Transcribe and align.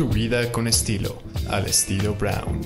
Tu 0.00 0.08
vida 0.08 0.50
con 0.50 0.66
estilo, 0.66 1.18
al 1.50 1.66
estilo 1.66 2.14
Brown. 2.14 2.62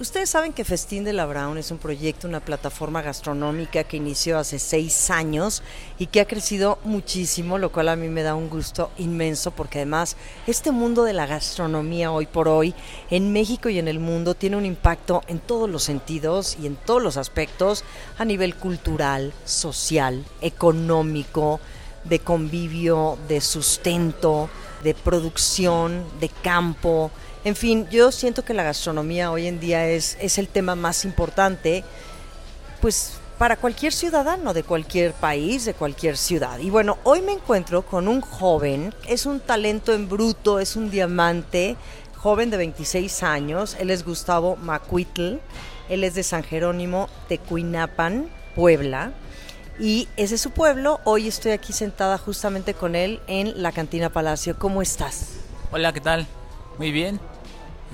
Ustedes 0.00 0.28
saben 0.28 0.52
que 0.52 0.64
Festín 0.64 1.04
de 1.04 1.12
la 1.12 1.26
Brown 1.26 1.58
es 1.58 1.70
un 1.70 1.78
proyecto, 1.78 2.26
una 2.26 2.40
plataforma 2.40 3.02
gastronómica 3.02 3.84
que 3.84 3.98
inició 3.98 4.36
hace 4.36 4.58
seis 4.58 5.10
años 5.10 5.62
y 5.96 6.06
que 6.06 6.20
ha 6.20 6.24
crecido 6.24 6.80
muchísimo, 6.82 7.58
lo 7.58 7.70
cual 7.70 7.90
a 7.90 7.94
mí 7.94 8.08
me 8.08 8.24
da 8.24 8.34
un 8.34 8.50
gusto 8.50 8.90
inmenso 8.98 9.52
porque 9.52 9.78
además 9.78 10.16
este 10.48 10.72
mundo 10.72 11.04
de 11.04 11.12
la 11.12 11.26
gastronomía 11.26 12.10
hoy 12.10 12.26
por 12.26 12.48
hoy 12.48 12.74
en 13.08 13.32
México 13.32 13.68
y 13.68 13.78
en 13.78 13.86
el 13.86 14.00
mundo 14.00 14.34
tiene 14.34 14.56
un 14.56 14.66
impacto 14.66 15.22
en 15.28 15.38
todos 15.38 15.70
los 15.70 15.84
sentidos 15.84 16.58
y 16.60 16.66
en 16.66 16.74
todos 16.74 17.00
los 17.00 17.16
aspectos 17.16 17.84
a 18.18 18.24
nivel 18.24 18.56
cultural, 18.56 19.32
social, 19.44 20.24
económico, 20.40 21.60
de 22.02 22.18
convivio, 22.18 23.16
de 23.28 23.40
sustento, 23.40 24.50
de 24.82 24.94
producción, 24.94 26.04
de 26.20 26.28
campo 26.28 27.10
en 27.44 27.56
fin, 27.56 27.88
yo 27.90 28.12
siento 28.12 28.44
que 28.44 28.54
la 28.54 28.62
gastronomía 28.62 29.32
hoy 29.32 29.48
en 29.48 29.58
día 29.58 29.88
es, 29.88 30.16
es 30.20 30.38
el 30.38 30.46
tema 30.46 30.76
más 30.76 31.04
importante, 31.04 31.82
pues 32.80 33.14
para 33.36 33.56
cualquier 33.56 33.92
ciudadano 33.92 34.54
de 34.54 34.62
cualquier 34.62 35.12
país, 35.12 35.64
de 35.64 35.74
cualquier 35.74 36.16
ciudad. 36.16 36.60
Y 36.60 36.70
bueno, 36.70 36.98
hoy 37.02 37.20
me 37.20 37.32
encuentro 37.32 37.82
con 37.82 38.06
un 38.06 38.20
joven, 38.20 38.94
es 39.08 39.26
un 39.26 39.40
talento 39.40 39.92
en 39.92 40.08
bruto, 40.08 40.60
es 40.60 40.76
un 40.76 40.88
diamante, 40.88 41.76
joven 42.16 42.50
de 42.50 42.58
26 42.58 43.24
años, 43.24 43.76
él 43.80 43.90
es 43.90 44.04
Gustavo 44.04 44.54
Macuitl, 44.54 45.38
él 45.88 46.04
es 46.04 46.14
de 46.14 46.22
San 46.22 46.44
Jerónimo, 46.44 47.08
Tecuinapan, 47.26 48.28
Puebla. 48.54 49.12
Y 49.78 50.08
ese 50.16 50.34
es 50.34 50.40
su 50.40 50.50
pueblo. 50.50 51.00
Hoy 51.04 51.28
estoy 51.28 51.52
aquí 51.52 51.72
sentada 51.72 52.18
justamente 52.18 52.74
con 52.74 52.94
él 52.94 53.20
en 53.26 53.62
la 53.62 53.72
Cantina 53.72 54.10
Palacio. 54.10 54.58
¿Cómo 54.58 54.82
estás? 54.82 55.38
Hola, 55.70 55.92
¿qué 55.92 56.00
tal? 56.00 56.26
Muy 56.78 56.92
bien. 56.92 57.18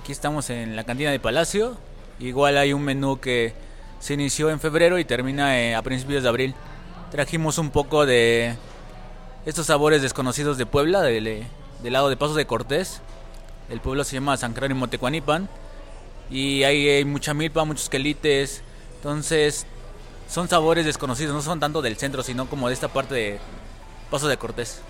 Aquí 0.00 0.10
estamos 0.10 0.50
en 0.50 0.74
la 0.74 0.84
cantina 0.84 1.10
de 1.12 1.20
Palacio. 1.20 1.76
Igual 2.18 2.58
hay 2.58 2.72
un 2.72 2.82
menú 2.82 3.20
que 3.20 3.54
se 4.00 4.14
inició 4.14 4.50
en 4.50 4.58
febrero 4.58 4.98
y 4.98 5.04
termina 5.04 5.60
eh, 5.60 5.76
a 5.76 5.82
principios 5.82 6.24
de 6.24 6.28
abril. 6.28 6.54
Trajimos 7.12 7.58
un 7.58 7.70
poco 7.70 8.06
de 8.06 8.56
estos 9.46 9.66
sabores 9.66 10.02
desconocidos 10.02 10.58
de 10.58 10.66
Puebla, 10.66 11.02
del, 11.02 11.46
lado 11.84 12.08
de 12.08 12.16
Pasos 12.16 12.36
de 12.36 12.46
Cortés. 12.46 13.00
El 13.70 13.80
pueblo 13.80 14.02
se 14.02 14.14
llama 14.14 14.36
San 14.36 14.52
Jerónimo 14.52 14.88
Tecuanipan. 14.88 15.48
Y 16.28 16.64
hay 16.64 17.04
mucha 17.04 17.34
milpa, 17.34 17.64
muchos 17.64 17.88
quelites. 17.88 18.62
Entonces, 18.96 19.64
son 20.28 20.48
sabores 20.48 20.84
desconocidos, 20.84 21.34
no 21.34 21.42
son 21.42 21.58
tanto 21.58 21.82
del 21.82 21.96
centro, 21.96 22.22
sino 22.22 22.48
como 22.48 22.68
de 22.68 22.74
esta 22.74 22.88
parte 22.88 23.14
de 23.14 23.38
Pasos 24.10 24.28
de 24.28 24.36
Cortés. 24.36 24.80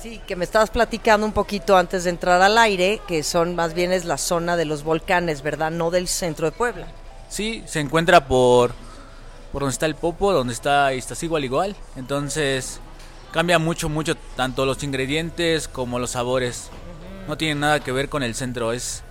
Sí, 0.00 0.20
que 0.26 0.34
me 0.34 0.44
estabas 0.44 0.70
platicando 0.70 1.24
un 1.24 1.32
poquito 1.32 1.76
antes 1.76 2.04
de 2.04 2.10
entrar 2.10 2.42
al 2.42 2.58
aire, 2.58 3.00
que 3.06 3.22
son 3.22 3.54
más 3.54 3.74
bien 3.74 3.92
es 3.92 4.04
la 4.04 4.18
zona 4.18 4.56
de 4.56 4.64
los 4.64 4.82
volcanes, 4.82 5.42
¿verdad? 5.42 5.70
No 5.70 5.90
del 5.90 6.08
centro 6.08 6.46
de 6.46 6.52
Puebla. 6.52 6.88
Sí, 7.28 7.62
se 7.66 7.80
encuentra 7.80 8.26
por, 8.26 8.72
por 9.52 9.62
donde 9.62 9.74
está 9.74 9.86
el 9.86 9.94
Popo, 9.94 10.32
donde 10.32 10.54
está 10.54 10.90
igual 10.92 11.44
igual. 11.44 11.76
Entonces 11.94 12.80
cambia 13.30 13.58
mucho, 13.58 13.88
mucho, 13.88 14.16
tanto 14.36 14.66
los 14.66 14.82
ingredientes 14.82 15.68
como 15.68 15.98
los 15.98 16.10
sabores. 16.10 16.70
No 17.28 17.36
tienen 17.36 17.60
nada 17.60 17.78
que 17.80 17.92
ver 17.92 18.08
con 18.08 18.22
el 18.22 18.34
centro, 18.34 18.72
es, 18.72 19.04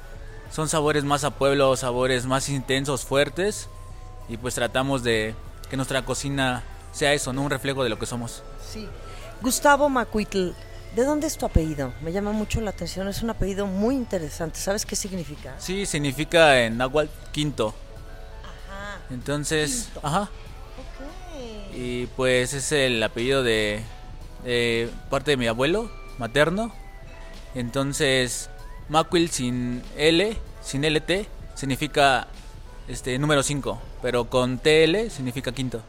son 0.52 0.68
sabores 0.68 1.06
más 1.06 1.23
a 1.23 1.31
pueblo, 1.31 1.75
sabores 1.78 2.25
más 2.25 2.50
intensos, 2.50 3.06
fuertes. 3.06 3.70
Y 4.28 4.38
pues 4.38 4.56
tratamos 4.56 5.03
de 5.03 5.36
que 5.72 5.78
nuestra 5.78 6.04
cocina 6.04 6.64
sea 6.92 7.14
eso, 7.14 7.32
¿no? 7.32 7.44
Un 7.44 7.50
reflejo 7.50 7.82
de 7.82 7.90
lo 7.90 7.98
que 7.98 8.06
somos. 8.06 8.44
Sí. 8.72 8.88
Gustavo 9.42 9.88
Macuitl, 9.90 10.50
¿De 10.96 11.06
dónde 11.06 11.26
es 11.28 11.38
tu 11.38 11.46
apellido? 11.46 11.94
Me 12.02 12.12
llama 12.12 12.34
mucho 12.34 12.60
la 12.60 12.72
atención, 12.72 13.08
es 13.08 13.22
un 13.24 13.30
apellido 13.30 13.66
muy 13.66 13.96
interesante. 13.96 14.60
¿Sabes 14.60 14.86
qué 14.86 14.98
significa? 14.98 15.56
Sí, 15.58 15.86
significa 15.86 16.62
en 16.62 16.78
náhuatl 16.78 17.10
quinto. 17.32 17.74
Ajá. 18.44 19.00
Entonces, 19.10 19.88
ajá. 20.04 20.30
Y 21.74 22.08
pues 22.08 22.54
es 22.54 22.74
el 22.74 23.02
apellido 23.02 23.42
de, 23.42 23.81
parte 25.10 25.31
de 25.31 25.38
mi 25.38 25.48
abuelo 25.48 25.90
materno. 26.18 26.74
Entonces, 27.56 28.50
Macuil 28.90 29.30
sin 29.30 29.81
L, 29.96 30.36
sin 30.62 30.84
LT, 30.84 31.26
significa 31.56 32.28
este 32.88 33.18
número 33.19 33.44
5, 33.44 33.80
pero 34.02 34.25
con 34.25 34.58
TL 34.58 35.09
significa 35.09 35.52
quinto. 35.52 35.81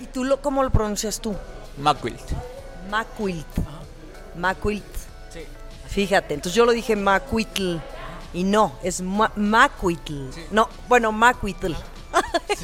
¿Y 0.00 0.06
tú 0.06 0.24
lo, 0.24 0.40
cómo 0.40 0.62
lo 0.62 0.70
pronuncias 0.70 1.20
tú? 1.20 1.34
Maquilt. 1.78 2.20
Maquilt. 2.90 3.46
Macuitl. 4.36 4.98
Sí. 5.32 5.40
Fíjate, 5.88 6.34
entonces 6.34 6.54
yo 6.54 6.64
lo 6.64 6.72
dije 6.72 6.96
Macuitl 6.96 7.76
y 8.32 8.44
no, 8.44 8.74
es 8.82 9.00
Ma 9.00 9.32
Macuitl. 9.36 10.28
No, 10.50 10.68
bueno, 10.88 11.12
Macuitl. 11.12 11.72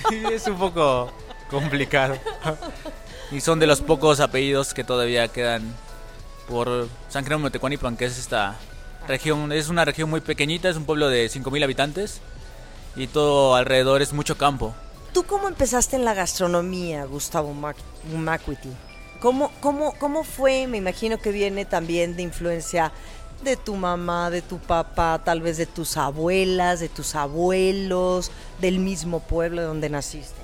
Sí, 0.09 0.23
es 0.31 0.47
un 0.47 0.59
poco 0.59 1.11
complicado. 1.51 2.17
Y 3.31 3.41
son 3.41 3.59
de 3.59 3.67
los 3.67 3.81
pocos 3.81 4.21
apellidos 4.21 4.75
que 4.75 4.85
todavía 4.85 5.29
quedan 5.29 5.75
por 6.49 6.89
San 7.09 7.25
Jerónimo 7.25 7.51
Tecuanipan, 7.51 7.97
que 7.97 8.05
es 8.05 8.19
esta 8.19 8.57
región, 9.09 9.53
es 9.53 9.69
una 9.69 9.85
región 9.85 10.11
muy 10.11 10.21
pequeñita, 10.21 10.69
es 10.69 10.77
un 10.77 10.85
pueblo 10.85 11.09
de 11.09 11.27
5.000 11.27 11.65
habitantes 11.65 12.21
y 12.97 13.07
todo 13.07 13.55
alrededor 13.55 14.03
es 14.03 14.13
mucho 14.13 14.37
campo. 14.37 14.75
¿Tú 15.13 15.25
cómo 15.25 15.49
empezaste 15.49 15.97
en 15.97 16.05
la 16.05 16.15
gastronomía, 16.15 17.05
Gustavo 17.05 17.55
Macuitl? 17.55 18.69
¿Cómo, 19.21 19.53
cómo, 19.61 19.95
¿Cómo 19.99 20.25
fue? 20.25 20.67
Me 20.67 20.79
imagino 20.79 21.19
que 21.19 21.31
viene 21.31 21.65
también 21.65 22.17
de 22.17 22.23
influencia 22.23 22.93
de 23.43 23.57
tu 23.57 23.77
mamá, 23.77 24.31
de 24.31 24.43
tu 24.43 24.59
papá, 24.59 25.21
tal 25.25 25.41
vez 25.41 25.57
de 25.57 25.67
tus 25.67 25.97
abuelas, 25.97 26.81
de 26.81 26.89
tus 26.89 27.15
abuelos, 27.15 28.31
del 28.61 28.79
mismo 28.79 29.21
pueblo 29.21 29.63
donde 29.63 29.89
naciste. 29.89 30.41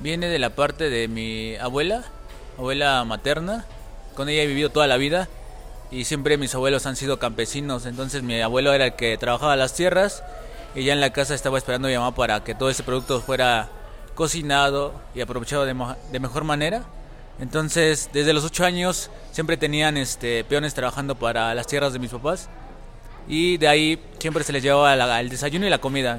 Viene 0.00 0.28
de 0.28 0.38
la 0.38 0.50
parte 0.50 0.88
de 0.88 1.08
mi 1.08 1.56
abuela, 1.56 2.04
abuela 2.56 3.04
materna. 3.04 3.66
Con 4.14 4.28
ella 4.28 4.42
he 4.42 4.46
vivido 4.46 4.70
toda 4.70 4.86
la 4.86 4.96
vida 4.96 5.28
y 5.90 6.04
siempre 6.04 6.38
mis 6.38 6.54
abuelos 6.54 6.86
han 6.86 6.96
sido 6.96 7.18
campesinos. 7.18 7.86
Entonces 7.86 8.22
mi 8.22 8.40
abuelo 8.40 8.72
era 8.72 8.86
el 8.86 8.94
que 8.94 9.16
trabajaba 9.18 9.56
las 9.56 9.74
tierras 9.74 10.22
ya 10.74 10.92
en 10.92 11.00
la 11.00 11.12
casa 11.12 11.34
estaba 11.34 11.58
esperando 11.58 11.88
a 11.88 11.90
mi 11.90 11.96
mamá 11.96 12.14
para 12.14 12.44
que 12.44 12.54
todo 12.54 12.70
ese 12.70 12.82
producto 12.82 13.20
fuera 13.20 13.68
cocinado 14.14 14.94
y 15.14 15.20
aprovechado 15.20 15.64
de, 15.64 15.74
de 16.12 16.20
mejor 16.20 16.44
manera. 16.44 16.84
Entonces, 17.40 18.10
desde 18.12 18.32
los 18.32 18.44
8 18.44 18.64
años 18.64 19.10
siempre 19.32 19.56
tenían 19.56 19.96
este, 19.96 20.44
peones 20.44 20.74
trabajando 20.74 21.14
para 21.14 21.54
las 21.54 21.66
tierras 21.66 21.92
de 21.92 21.98
mis 21.98 22.10
papás. 22.10 22.48
Y 23.26 23.56
de 23.56 23.68
ahí 23.68 24.02
siempre 24.18 24.44
se 24.44 24.52
les 24.52 24.62
llevaba 24.62 25.20
el 25.20 25.28
desayuno 25.28 25.66
y 25.66 25.70
la 25.70 25.78
comida. 25.78 26.18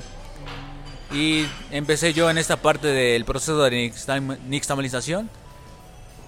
Y 1.12 1.46
empecé 1.70 2.14
yo 2.14 2.30
en 2.30 2.38
esta 2.38 2.58
parte 2.58 2.88
del 2.88 3.26
proceso 3.26 3.62
de 3.64 3.94
nixtamalización. 4.48 5.30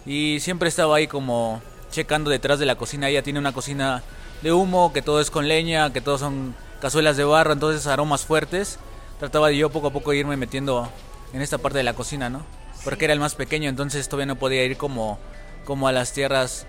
Y 0.05 0.39
siempre 0.41 0.69
estaba 0.69 0.97
ahí 0.97 1.07
como 1.07 1.61
checando 1.89 2.29
detrás 2.29 2.59
de 2.59 2.65
la 2.65 2.75
cocina. 2.75 3.09
Ella 3.09 3.23
tiene 3.23 3.39
una 3.39 3.53
cocina 3.53 4.03
de 4.41 4.51
humo, 4.51 4.91
que 4.93 5.01
todo 5.01 5.21
es 5.21 5.31
con 5.31 5.47
leña, 5.47 5.91
que 5.93 6.01
todo 6.01 6.17
son 6.17 6.53
cazuelas 6.83 7.17
de 7.17 7.23
barro, 7.23 7.53
entonces 7.53 7.87
aromas 7.87 8.25
fuertes. 8.25 8.77
Trataba 9.17 9.47
de 9.47 9.57
yo 9.57 9.71
poco 9.71 9.87
a 9.87 9.91
poco 9.91 10.13
irme 10.13 10.37
metiendo 10.37 10.87
en 11.33 11.41
esta 11.41 11.57
parte 11.57 11.79
de 11.79 11.83
la 11.83 11.95
cocina, 11.95 12.29
¿no? 12.29 12.45
porque 12.83 13.05
era 13.05 13.13
el 13.13 13.19
más 13.19 13.35
pequeño, 13.35 13.69
entonces 13.69 14.07
todavía 14.09 14.33
no 14.33 14.35
podía 14.35 14.63
ir 14.63 14.77
como, 14.77 15.17
como 15.65 15.87
a 15.87 15.91
las 15.91 16.13
tierras 16.13 16.65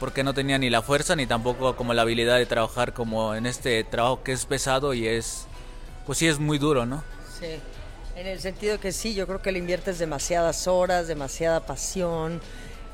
porque 0.00 0.24
no 0.24 0.34
tenía 0.34 0.58
ni 0.58 0.70
la 0.70 0.82
fuerza 0.82 1.14
ni 1.14 1.26
tampoco 1.26 1.76
como 1.76 1.94
la 1.94 2.02
habilidad 2.02 2.36
de 2.36 2.46
trabajar 2.46 2.92
como 2.92 3.34
en 3.34 3.46
este 3.46 3.84
trabajo 3.84 4.22
que 4.22 4.32
es 4.32 4.44
pesado 4.44 4.92
y 4.92 5.06
es, 5.06 5.46
pues 6.06 6.18
sí 6.18 6.26
es 6.26 6.38
muy 6.38 6.58
duro, 6.58 6.84
¿no? 6.84 7.04
Sí, 7.38 7.60
en 8.16 8.26
el 8.26 8.40
sentido 8.40 8.80
que 8.80 8.92
sí, 8.92 9.14
yo 9.14 9.26
creo 9.26 9.40
que 9.40 9.52
le 9.52 9.60
inviertes 9.60 9.98
demasiadas 9.98 10.66
horas, 10.66 11.06
demasiada 11.06 11.64
pasión 11.64 12.40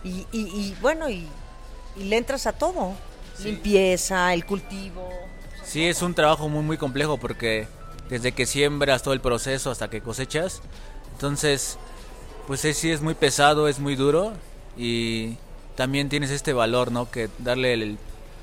y, 0.05 0.27
y, 0.33 0.75
bueno, 0.81 1.09
y, 1.09 1.29
le 1.97 2.17
entras 2.17 2.47
a 2.47 2.53
todo, 2.53 2.95
limpieza, 3.43 4.33
el 4.33 4.45
cultivo. 4.47 5.10
Sí, 5.71 5.87
es 5.87 6.03
un 6.03 6.15
trabajo 6.15 6.49
muy, 6.49 6.65
muy 6.65 6.79
complejo 6.79 7.17
porque 7.17 7.69
desde 8.09 8.33
que 8.33 8.45
siembras 8.45 9.05
todo 9.05 9.15
el 9.15 9.21
proceso 9.21 9.71
hasta 9.71 9.89
que 9.89 10.01
cosechas, 10.01 10.63
entonces 11.13 11.79
pues 12.49 12.63
sí 12.63 12.91
es 12.91 13.03
muy 13.03 13.15
pesado, 13.15 13.69
es 13.69 13.79
muy 13.79 13.95
duro 13.95 14.33
y 14.77 15.37
también 15.77 16.09
tienes 16.09 16.33
este 16.33 16.53
valor, 16.53 16.91
¿no? 16.91 17.09
Que 17.09 17.29
darle 17.39 17.75
el 17.75 17.99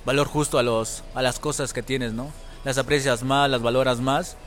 valor 0.06 0.28
justo 0.28 0.58
a 0.58 0.64
los 0.64 1.04
a 1.16 1.22
las 1.22 1.38
cosas 1.38 1.74
que 1.74 1.84
tienes, 1.84 2.14
¿no? 2.14 2.32
Las 2.64 2.78
aprecias 2.78 3.24
más, 3.24 3.50
las 3.50 3.62
valoras 3.62 4.00
más 4.00 4.38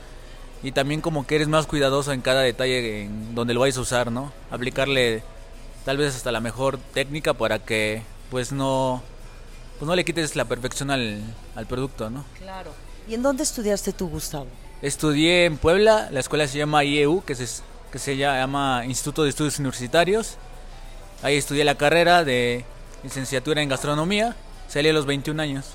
y 0.63 0.71
también 0.71 1.01
como 1.01 1.27
que 1.27 1.35
eres 1.35 1.49
más 1.49 1.67
cuidadoso 1.67 2.13
en 2.13 2.21
cada 2.21 2.41
detalle 2.41 3.03
en 3.03 3.35
donde 3.35 3.53
lo 3.53 3.59
vayas 3.59 3.77
a 3.77 3.81
usar, 3.81 4.11
¿no? 4.11 4.33
Aplicarle 4.49 5.21
tal 5.85 5.97
vez 5.97 6.15
hasta 6.15 6.31
la 6.31 6.39
mejor 6.39 6.79
técnica 6.95 7.35
para 7.35 7.59
que 7.59 8.01
pues 8.31 8.51
no 8.51 9.03
pues 9.81 9.87
no 9.87 9.95
le 9.95 10.05
quites 10.05 10.35
la 10.35 10.45
perfección 10.45 10.91
al, 10.91 11.23
al 11.55 11.65
producto, 11.65 12.11
¿no? 12.11 12.23
Claro. 12.37 12.71
¿Y 13.07 13.15
en 13.15 13.23
dónde 13.23 13.41
estudiaste 13.41 13.93
tú, 13.93 14.09
Gustavo? 14.09 14.45
Estudié 14.83 15.45
en 15.45 15.57
Puebla, 15.57 16.07
la 16.11 16.19
escuela 16.19 16.47
se 16.47 16.59
llama 16.59 16.83
IEU, 16.83 17.23
que 17.23 17.33
es 17.33 17.63
que 17.91 17.97
se 17.97 18.15
llama 18.15 18.83
Instituto 18.85 19.23
de 19.23 19.29
Estudios 19.29 19.57
Universitarios. 19.57 20.37
Ahí 21.23 21.35
estudié 21.35 21.63
la 21.63 21.73
carrera 21.73 22.23
de 22.23 22.63
licenciatura 23.01 23.63
en 23.63 23.69
gastronomía, 23.69 24.35
salí 24.67 24.87
a 24.87 24.93
los 24.93 25.07
21 25.07 25.41
años. 25.41 25.65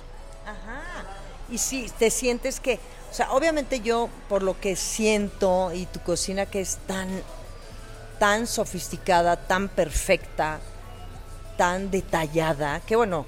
Y 1.50 1.58
sí, 1.58 1.91
te 1.99 2.11
sientes 2.11 2.61
que, 2.61 2.79
o 3.11 3.14
sea, 3.14 3.32
obviamente 3.32 3.81
yo 3.81 4.08
por 4.29 4.44
lo 4.44 4.56
que 4.61 4.76
siento 4.76 5.73
y 5.75 5.87
tu 5.87 5.99
cocina 5.99 6.47
que 6.47 6.61
es 6.61 6.76
tan, 6.87 7.08
tan 8.20 8.47
sofisticada, 8.47 9.37
tan 9.37 9.69
perfecta, 9.69 10.61
tan 11.56 11.91
detallada, 11.91 12.79
que 12.87 12.94
bueno, 12.94 13.26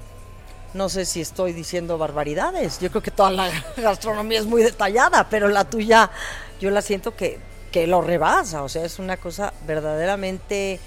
no 0.73 0.89
sé 0.89 1.05
si 1.05 1.21
estoy 1.21 1.53
diciendo 1.53 1.97
barbaridades. 1.97 2.79
Yo 2.79 2.89
creo 2.89 3.01
que 3.01 3.11
toda 3.11 3.31
la 3.31 3.51
gastronomía 3.77 4.39
es 4.39 4.45
muy 4.45 4.63
detallada, 4.63 5.29
pero 5.29 5.47
la 5.47 5.65
tuya 5.65 6.11
yo 6.59 6.69
la 6.69 6.81
siento 6.81 7.15
que, 7.15 7.39
que 7.71 7.87
lo 7.87 8.01
rebasa. 8.01 8.63
O 8.63 8.69
sea, 8.69 8.85
es 8.85 8.99
una 8.99 9.17
cosa 9.17 9.53
verdaderamente 9.65 10.79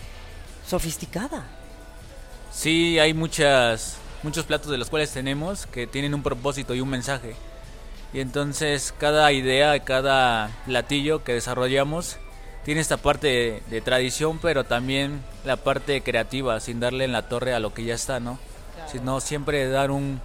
sofisticada. 0.67 1.44
Sí, 2.52 2.99
hay 2.99 3.14
muchas, 3.14 3.96
muchos 4.23 4.44
platos 4.44 4.70
de 4.70 4.79
los 4.79 4.90
cuales 4.90 5.11
tenemos 5.11 5.67
que 5.67 5.87
tienen 5.87 6.14
un 6.14 6.23
propósito 6.23 6.75
y 6.75 6.81
un 6.81 6.90
mensaje. 6.90 7.34
Y 8.12 8.20
entonces 8.20 8.94
cada 8.99 9.32
idea, 9.32 9.79
cada 9.81 10.50
platillo 10.67 11.25
que 11.25 11.32
desarrollamos 11.32 12.19
tiene 12.62 12.82
esta 12.82 12.99
parte 12.99 13.26
de, 13.26 13.62
de 13.70 13.81
tradición, 13.81 14.38
pero 14.38 14.64
también 14.64 15.23
la 15.44 15.56
parte 15.56 16.02
creativa, 16.02 16.61
sin 16.61 16.79
darle 16.79 17.05
en 17.05 17.12
la 17.12 17.29
torre 17.29 17.55
a 17.55 17.58
lo 17.58 17.73
que 17.73 17.84
ya 17.84 17.94
está, 17.94 18.20
¿no? 18.20 18.38
Sino 18.93 19.21
siempre 19.21 19.69
dar 19.69 19.91
un 19.91 20.21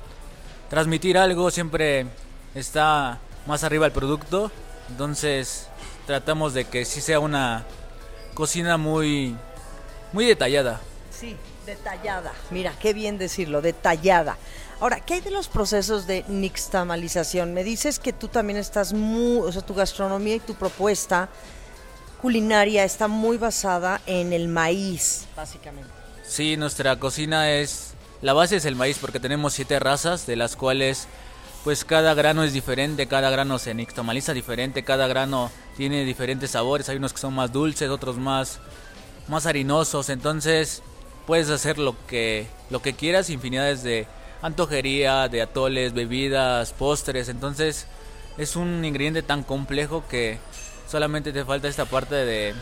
transmitir 0.69 1.17
algo, 1.17 1.49
siempre 1.49 2.05
está 2.53 3.19
más 3.45 3.63
arriba 3.63 3.85
el 3.85 3.93
producto, 3.93 4.51
entonces 4.89 5.67
tratamos 6.05 6.53
de 6.53 6.65
que 6.65 6.83
sí 6.83 6.99
sea 6.99 7.19
una 7.19 7.65
cocina 8.33 8.77
muy 8.77 9.35
muy 10.11 10.25
detallada. 10.25 10.81
Sí, 11.11 11.35
detallada. 11.65 12.33
Mira, 12.51 12.73
qué 12.79 12.93
bien 12.93 13.17
decirlo, 13.17 13.61
detallada. 13.61 14.37
Ahora, 14.79 14.99
¿qué 14.99 15.15
hay 15.15 15.21
de 15.21 15.31
los 15.31 15.47
procesos 15.47 16.05
de 16.05 16.23
nixtamalización? 16.27 17.53
Me 17.53 17.63
dices 17.63 17.97
que 17.97 18.13
tú 18.13 18.27
también 18.27 18.57
estás 18.59 18.93
muy, 18.93 19.39
o 19.39 19.51
sea, 19.51 19.63
tu 19.63 19.73
gastronomía 19.73 20.35
y 20.35 20.39
tu 20.39 20.53
propuesta 20.53 21.29
culinaria 22.21 22.83
está 22.83 23.07
muy 23.07 23.37
basada 23.37 24.01
en 24.05 24.33
el 24.33 24.47
maíz, 24.47 25.25
básicamente. 25.35 25.89
Sí, 26.23 26.57
nuestra 26.57 26.99
cocina 26.99 27.51
es 27.51 27.93
la 28.21 28.33
base 28.33 28.55
es 28.55 28.65
el 28.65 28.75
maíz 28.75 28.97
porque 28.99 29.19
tenemos 29.19 29.53
siete 29.53 29.79
razas 29.79 30.25
de 30.25 30.35
las 30.35 30.55
cuales 30.55 31.07
pues 31.63 31.83
cada 31.83 32.13
grano 32.13 32.43
es 32.43 32.53
diferente, 32.53 33.07
cada 33.07 33.29
grano 33.29 33.59
se 33.59 33.73
nixtamaliza 33.73 34.33
diferente, 34.33 34.83
cada 34.83 35.07
grano 35.07 35.51
tiene 35.75 36.05
diferentes 36.05 36.51
sabores, 36.51 36.87
hay 36.89 36.97
unos 36.97 37.13
que 37.13 37.19
son 37.19 37.35
más 37.35 37.51
dulces, 37.51 37.89
otros 37.89 38.17
más 38.17 38.59
más 39.27 39.45
harinosos, 39.45 40.09
entonces 40.09 40.81
puedes 41.25 41.49
hacer 41.49 41.77
lo 41.77 41.95
que 42.07 42.47
lo 42.69 42.81
que 42.81 42.93
quieras, 42.93 43.29
infinidades 43.29 43.83
de 43.83 44.07
antojería, 44.41 45.27
de 45.27 45.41
atoles, 45.41 45.93
bebidas, 45.93 46.73
postres, 46.73 47.27
entonces 47.29 47.85
es 48.37 48.55
un 48.55 48.85
ingrediente 48.85 49.21
tan 49.21 49.43
complejo 49.43 50.03
que 50.09 50.39
solamente 50.89 51.33
te 51.33 51.43
falta 51.43 51.67
esta 51.67 51.85
parte 51.85 52.15
de 52.15 52.53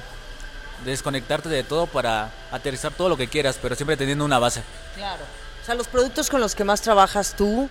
desconectarte 0.83 1.47
de 1.47 1.63
todo 1.63 1.87
para 1.87 2.33
aterrizar 2.51 2.91
todo 2.93 3.09
lo 3.09 3.17
que 3.17 3.27
quieras, 3.27 3.59
pero 3.61 3.75
siempre 3.75 3.97
teniendo 3.97 4.25
una 4.25 4.39
base. 4.39 4.63
Claro. 4.95 5.23
O 5.65 5.67
sea, 5.67 5.73
los 5.73 5.87
productos 5.87 6.29
con 6.29 6.41
los 6.41 6.53
que 6.53 6.63
más 6.63 6.81
trabajas 6.81 7.33
tú, 7.35 7.67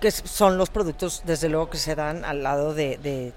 que 0.00 0.10
son 0.10 0.58
los 0.58 0.70
productos, 0.70 1.22
desde 1.24 1.48
luego, 1.48 1.70
que 1.70 1.78
se 1.78 1.94
dan 1.94 2.24
al 2.24 2.42
lado 2.42 2.74
de, 2.74 2.98
de, 2.98 3.32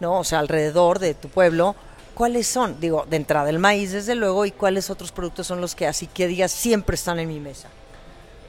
¿no? 0.00 0.18
O 0.18 0.22
sea, 0.22 0.40
alrededor 0.40 0.98
de 0.98 1.14
tu 1.14 1.30
pueblo, 1.30 1.74
¿cuáles 2.12 2.46
son? 2.46 2.78
Digo, 2.78 3.06
de 3.08 3.16
entrada 3.16 3.48
el 3.48 3.58
maíz, 3.58 3.92
desde 3.92 4.14
luego, 4.14 4.44
y 4.44 4.50
cuáles 4.50 4.90
otros 4.90 5.12
productos 5.12 5.46
son 5.46 5.62
los 5.62 5.74
que 5.74 5.86
así 5.86 6.06
que 6.06 6.26
digas 6.26 6.52
siempre 6.52 6.94
están 6.94 7.18
en 7.20 7.28
mi 7.28 7.40
mesa. 7.40 7.68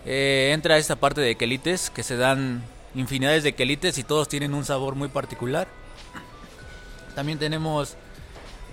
Eh, 0.06 0.52
entra 0.54 0.78
esta 0.78 0.98
parte 0.98 1.22
de 1.22 1.38
quelites, 1.38 1.90
que 1.90 2.04
se 2.04 2.18
dan 2.18 2.62
infinidades 2.96 3.44
de 3.44 3.56
quelites 3.56 3.98
y 3.98 4.04
todos 4.04 4.28
tienen 4.28 4.54
un 4.54 4.66
sabor 4.66 4.96
muy 4.96 5.08
particular. 5.08 5.70
También 7.16 7.40
tenemos 7.40 7.96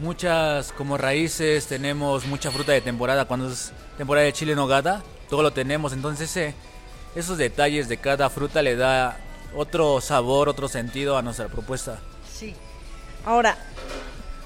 muchas 0.00 0.72
como 0.72 0.98
raíces, 0.98 1.68
tenemos 1.68 2.26
mucha 2.26 2.50
fruta 2.50 2.72
de 2.72 2.80
temporada 2.80 3.26
cuando 3.26 3.52
es 3.52 3.70
temporada 3.96 4.26
de 4.26 4.32
chile 4.32 4.56
nogada, 4.56 5.04
todo 5.30 5.42
lo 5.42 5.52
tenemos. 5.52 5.94
Entonces 5.94 6.54
esos 7.14 7.38
detalles 7.38 7.88
de 7.88 7.96
cada 7.96 8.28
fruta 8.28 8.60
le 8.60 8.76
da 8.76 9.16
otro 9.56 10.00
sabor, 10.00 10.48
otro 10.48 10.68
sentido 10.68 11.16
a 11.16 11.22
nuestra 11.22 11.48
propuesta. 11.48 11.98
Sí. 12.36 12.54
Ahora, 13.24 13.56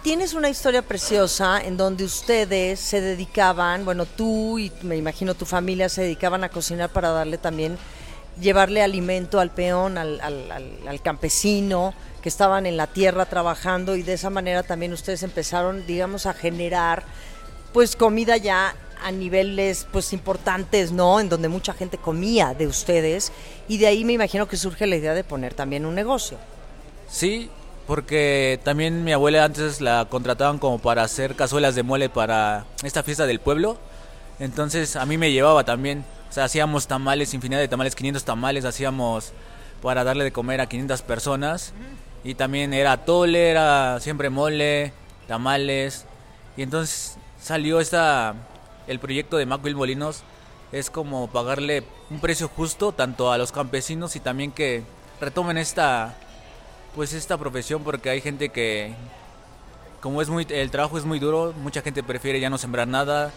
tienes 0.02 0.34
una 0.34 0.48
historia 0.48 0.82
preciosa 0.82 1.60
en 1.60 1.76
donde 1.76 2.04
ustedes 2.04 2.80
se 2.80 3.00
dedicaban, 3.00 3.84
bueno, 3.84 4.06
tú 4.06 4.58
y 4.58 4.70
me 4.82 4.96
imagino 4.96 5.34
tu 5.34 5.46
familia 5.46 5.88
se 5.88 6.02
dedicaban 6.02 6.44
a 6.44 6.48
cocinar 6.48 6.90
para 6.90 7.10
darle 7.10 7.38
también, 7.38 7.78
llevarle 8.40 8.82
alimento 8.82 9.40
al 9.40 9.50
peón, 9.50 9.98
al, 9.98 10.20
al, 10.20 10.50
al 10.86 11.02
campesino, 11.02 11.94
que 12.22 12.28
estaban 12.28 12.66
en 12.66 12.76
la 12.76 12.86
tierra 12.86 13.26
trabajando 13.26 13.96
y 13.96 14.02
de 14.02 14.14
esa 14.14 14.30
manera 14.30 14.62
también 14.62 14.92
ustedes 14.92 15.22
empezaron, 15.22 15.86
digamos, 15.86 16.26
a 16.26 16.32
generar 16.32 17.04
pues 17.74 17.96
comida 17.96 18.36
ya 18.36 18.74
a 19.04 19.12
niveles 19.12 19.86
pues 19.92 20.12
importantes, 20.12 20.90
¿no? 20.90 21.20
En 21.20 21.28
donde 21.28 21.48
mucha 21.48 21.74
gente 21.74 21.98
comía 21.98 22.54
de 22.54 22.66
ustedes 22.66 23.32
y 23.68 23.78
de 23.78 23.86
ahí 23.86 24.04
me 24.04 24.14
imagino 24.14 24.48
que 24.48 24.56
surge 24.56 24.86
la 24.86 24.96
idea 24.96 25.14
de 25.14 25.22
poner 25.22 25.52
también 25.52 25.84
un 25.84 25.94
negocio. 25.94 26.38
Sí, 27.08 27.50
porque 27.86 28.58
también 28.64 29.04
mi 29.04 29.12
abuela 29.12 29.44
antes 29.44 29.82
la 29.82 30.06
contrataban 30.06 30.58
como 30.58 30.78
para 30.78 31.02
hacer 31.02 31.36
cazuelas 31.36 31.74
de 31.74 31.82
mole 31.82 32.08
para 32.08 32.64
esta 32.82 33.02
fiesta 33.02 33.26
del 33.26 33.40
pueblo. 33.40 33.76
Entonces 34.38 34.96
a 34.96 35.04
mí 35.04 35.18
me 35.18 35.30
llevaba 35.30 35.64
también, 35.64 36.04
o 36.30 36.32
sea, 36.32 36.44
hacíamos 36.44 36.86
tamales, 36.86 37.34
infinidad 37.34 37.60
de 37.60 37.68
tamales, 37.68 37.94
500 37.94 38.24
tamales 38.24 38.64
hacíamos 38.64 39.32
para 39.82 40.02
darle 40.02 40.24
de 40.24 40.32
comer 40.32 40.62
a 40.62 40.66
500 40.66 41.02
personas. 41.02 41.74
Y 42.24 42.36
también 42.36 42.72
era 42.72 43.04
tole, 43.04 43.50
era 43.50 44.00
siempre 44.00 44.30
mole, 44.30 44.94
tamales. 45.28 46.06
Y 46.56 46.62
entonces 46.62 47.18
salió 47.38 47.80
esta 47.80 48.34
el 48.86 48.98
proyecto 48.98 49.36
de 49.36 49.46
Macville 49.46 49.76
Molinos 49.76 50.22
es 50.72 50.90
como 50.90 51.28
pagarle 51.28 51.84
un 52.10 52.20
precio 52.20 52.48
justo 52.48 52.92
tanto 52.92 53.30
a 53.30 53.38
los 53.38 53.52
campesinos 53.52 54.16
y 54.16 54.20
también 54.20 54.50
que 54.50 54.82
retomen 55.20 55.58
esta 55.58 56.16
pues 56.94 57.12
esta 57.12 57.38
profesión 57.38 57.82
porque 57.82 58.10
hay 58.10 58.20
gente 58.20 58.50
que 58.50 58.94
como 60.00 60.20
es 60.20 60.28
muy 60.28 60.46
el 60.50 60.70
trabajo 60.70 60.98
es 60.98 61.04
muy 61.04 61.18
duro, 61.18 61.54
mucha 61.56 61.80
gente 61.80 62.02
prefiere 62.02 62.40
ya 62.40 62.50
no 62.50 62.58
sembrar 62.58 62.88
nada, 62.88 63.32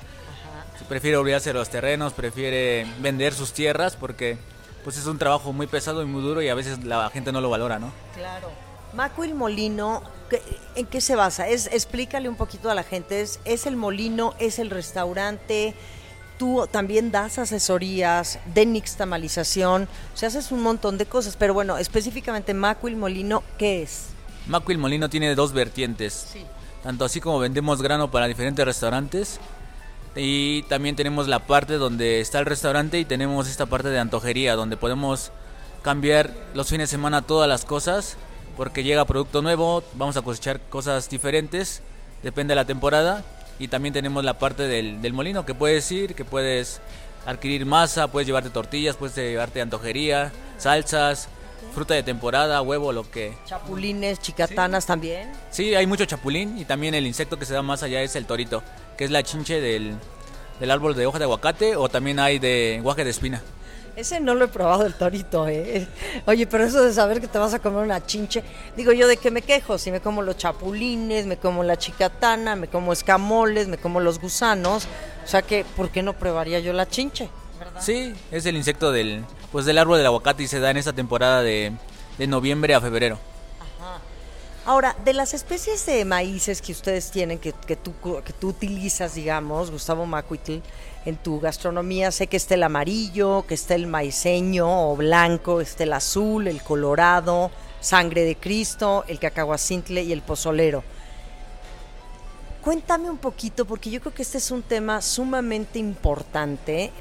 prefiere 0.90 1.18
olvidarse 1.18 1.50
de 1.50 1.54
los 1.54 1.70
terrenos, 1.70 2.14
prefiere 2.14 2.86
vender 3.00 3.34
sus 3.34 3.54
tierras 3.54 3.96
porque 3.96 4.38
pues 4.84 4.98
es 4.98 5.06
un 5.06 5.18
trabajo 5.18 5.54
muy 5.54 5.68
pesado 5.68 6.02
y 6.02 6.06
muy 6.06 6.22
duro 6.22 6.42
y 6.42 6.50
a 6.50 6.56
veces 6.56 6.84
la 6.84 7.10
gente 7.10 7.32
no 7.32 7.42
lo 7.42 7.50
valora, 7.50 7.80
¿no? 7.80 7.92
Claro. 8.16 8.67
Macville 8.94 9.34
Molino 9.34 10.04
¿En 10.76 10.86
qué 10.86 11.02
se 11.02 11.16
basa? 11.16 11.48
Es, 11.48 11.68
explícale 11.68 12.30
un 12.30 12.36
poquito 12.36 12.70
a 12.70 12.76
la 12.76 12.84
gente. 12.84 13.22
¿Es, 13.22 13.40
¿Es 13.46 13.66
el 13.66 13.76
molino? 13.76 14.34
¿Es 14.40 14.60
el 14.60 14.70
restaurante? 14.70 15.74
Tú 16.38 16.68
también 16.70 17.12
das 17.12 17.40
asesorías 17.40 18.40
de 18.54 18.66
nixtamalización. 18.66 19.88
O 20.14 20.18
sea, 20.18 20.28
haces 20.28 20.52
un 20.52 20.62
montón 20.62 20.98
de 20.98 21.06
cosas. 21.06 21.36
Pero 21.38 21.54
bueno, 21.54 21.78
específicamente 21.78 22.54
Macuil 22.54 22.96
Molino, 22.96 23.44
¿qué 23.58 23.82
es? 23.82 24.08
Macuil 24.48 24.78
Molino 24.78 25.10
tiene 25.10 25.34
dos 25.34 25.54
vertientes. 25.54 26.28
Sí. 26.34 26.44
Tanto 26.84 27.06
así 27.06 27.22
como 27.22 27.40
vendemos 27.40 27.82
grano 27.82 28.12
para 28.12 28.28
diferentes 28.28 28.64
restaurantes. 28.64 29.40
Y 30.16 30.64
también 30.64 30.96
tenemos 30.96 31.28
la 31.28 31.46
parte 31.48 31.76
donde 31.76 32.22
está 32.22 32.40
el 32.40 32.46
restaurante 32.46 33.00
y 33.00 33.06
tenemos 33.06 33.48
esta 33.48 33.66
parte 33.66 33.90
de 33.90 34.00
antojería, 34.00 34.56
donde 34.56 34.76
podemos 34.76 35.32
cambiar 35.84 36.34
los 36.54 36.70
fines 36.70 36.90
de 36.90 36.92
semana 36.92 37.22
todas 37.22 37.48
las 37.48 37.66
cosas 37.66 38.18
porque 38.58 38.84
llega 38.84 39.06
producto 39.06 39.42
nuevo, 39.42 39.84
vamos 39.94 40.18
a 40.18 40.24
cosechar 40.24 40.60
cosas 40.60 41.10
diferentes, 41.10 41.82
depende 42.24 42.52
de 42.52 42.56
la 42.56 42.66
temporada. 42.66 43.24
Y 43.60 43.70
también 43.70 43.94
tenemos 43.94 44.24
la 44.24 44.38
parte 44.38 44.64
del, 44.64 45.02
del 45.02 45.14
molino, 45.14 45.46
que 45.46 45.56
puedes 45.56 45.92
ir, 45.92 46.14
que 46.14 46.26
puedes 46.26 46.80
adquirir 47.26 47.66
masa, 47.66 48.08
puedes 48.08 48.28
llevarte 48.28 48.50
tortillas, 48.50 48.96
puedes 48.96 49.16
llevarte 49.16 49.62
antojería, 49.62 50.32
salsas, 50.58 51.28
fruta 51.74 51.94
de 51.94 52.04
temporada, 52.04 52.62
huevo, 52.62 52.92
lo 52.92 53.10
que... 53.10 53.36
Chapulines, 53.46 54.20
chicatanas 54.20 54.86
también. 54.86 55.32
Sí, 55.50 55.76
hay 55.76 55.88
mucho 55.88 56.06
chapulín 56.06 56.58
y 56.58 56.66
también 56.66 56.94
el 56.96 57.08
insecto 57.08 57.38
que 57.38 57.46
se 57.46 57.54
da 57.54 57.62
más 57.62 57.84
allá 57.84 58.02
es 58.02 58.16
el 58.16 58.26
torito, 58.26 58.64
que 58.98 59.06
es 59.06 59.12
la 59.12 59.24
chinche 59.24 59.60
del, 59.60 59.96
del 60.60 60.72
árbol 60.72 60.96
de 60.96 61.06
hoja 61.06 61.18
de 61.20 61.26
aguacate 61.26 61.76
o 61.76 61.90
también 61.90 62.20
hay 62.20 62.40
de 62.40 62.80
guaje 62.82 63.04
de 63.04 63.10
espina. 63.10 63.42
Ese 63.98 64.20
no 64.20 64.36
lo 64.36 64.46
he 64.46 64.48
probado 64.48 64.86
el 64.86 64.94
torito, 64.94 65.48
¿eh? 65.48 65.88
Oye, 66.28 66.46
pero 66.46 66.64
eso 66.64 66.84
de 66.84 66.94
saber 66.94 67.20
que 67.20 67.28
te 67.28 67.40
vas 67.40 67.56
a 67.56 67.60
comer 67.60 67.84
una 67.84 68.06
chinche, 68.06 68.44
digo 68.76 68.92
yo 68.92 69.08
de 69.08 69.18
qué 69.18 69.32
me 69.32 69.42
quejo, 69.42 69.80
si 69.80 69.90
me 69.90 70.02
como 70.02 70.22
los 70.22 70.38
chapulines, 70.38 71.26
me 71.26 71.38
como 71.38 71.64
la 71.64 71.78
chicatana, 71.78 72.56
me 72.56 72.68
como 72.68 72.94
escamoles, 72.94 73.68
me 73.68 73.80
como 73.80 74.00
los 74.00 74.20
gusanos, 74.22 74.88
o 75.26 75.28
sea 75.28 75.42
que, 75.42 75.66
¿por 75.76 75.90
qué 75.90 76.04
no 76.04 76.14
probaría 76.14 76.60
yo 76.60 76.74
la 76.74 76.88
chinche? 76.88 77.28
Sí, 77.80 78.14
es 78.30 78.46
el 78.46 78.56
insecto 78.56 78.92
del, 78.92 79.26
pues 79.52 79.66
del 79.66 79.80
árbol 79.80 79.98
del 79.98 80.06
aguacate 80.06 80.44
y 80.44 80.48
se 80.48 80.60
da 80.60 80.70
en 80.70 80.78
esta 80.78 80.94
temporada 80.94 81.42
de 81.42 81.74
noviembre 82.20 82.76
a 82.76 82.82
febrero. 82.82 83.18
Ahora, 84.68 84.98
de 85.06 85.14
las 85.14 85.34
especies 85.34 85.86
de 85.86 86.04
maíces 86.04 86.62
que 86.62 86.74
ustedes 86.74 87.10
tienen, 87.10 87.40
que, 87.40 87.54
que, 87.54 87.78
tú, 87.78 87.94
que 88.04 88.34
tú 88.34 88.50
utilizas, 88.50 89.16
digamos, 89.16 89.72
Gustavo 89.72 90.06
Macuitl, 90.06 90.58
en 91.06 91.16
tu 91.16 91.40
gastronomía, 91.40 92.12
sé 92.12 92.28
que 92.28 92.36
está 92.36 92.56
el 92.56 92.64
amarillo, 92.64 93.46
que 93.48 93.54
está 93.54 93.76
el 93.76 93.88
maiceño 93.88 94.92
o 94.92 94.98
blanco, 94.98 95.62
está 95.62 95.86
el 95.86 95.94
azul, 95.94 96.50
el 96.50 96.62
colorado, 96.62 97.50
sangre 97.80 98.26
de 98.26 98.36
Cristo, 98.36 99.06
el 99.08 99.20
cacahuacintle 99.20 100.04
y 100.04 100.12
el 100.12 100.22
pozolero. 100.22 100.84
Cuéntame 102.62 103.10
un 103.10 103.20
poquito, 103.20 103.64
porque 103.64 103.90
yo 103.90 104.02
creo 104.02 104.14
que 104.14 104.24
este 104.24 104.38
es 104.38 104.52
un 104.52 104.64
tema 104.64 105.02
sumamente 105.02 105.80
importante, 105.80 106.92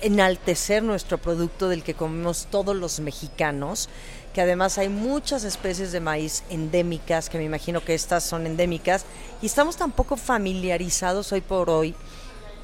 enaltecer 0.00 0.82
nuestro 0.82 1.18
producto 1.18 1.68
del 1.68 1.82
que 1.82 1.92
comemos 1.92 2.48
todos 2.50 2.74
los 2.74 3.00
mexicanos, 3.00 3.90
que 4.32 4.40
además 4.40 4.78
hay 4.78 4.88
muchas 4.88 5.44
especies 5.44 5.92
de 5.92 6.00
maíz 6.00 6.42
endémicas, 6.48 7.28
que 7.28 7.38
me 7.38 7.44
imagino 7.44 7.84
que 7.84 7.94
estas 7.94 8.24
son 8.24 8.46
endémicas, 8.46 9.04
y 9.40 9.46
estamos 9.46 9.76
tan 9.76 9.92
poco 9.92 10.16
familiarizados 10.16 11.32
hoy 11.32 11.40
por 11.40 11.70
hoy. 11.70 11.94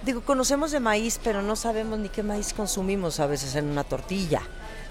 Digo, 0.05 0.23
conocemos 0.23 0.71
de 0.71 0.81
maíz, 0.81 1.21
pero 1.23 1.43
no 1.43 1.57
sabemos 1.57 1.99
ni 1.99 2.09
qué 2.09 2.23
maíz 2.23 2.53
consumimos 2.53 3.21
a 3.21 3.27
veces 3.27 3.55
en 3.57 3.67
una 3.67 3.85
tortilla. 3.85 4.43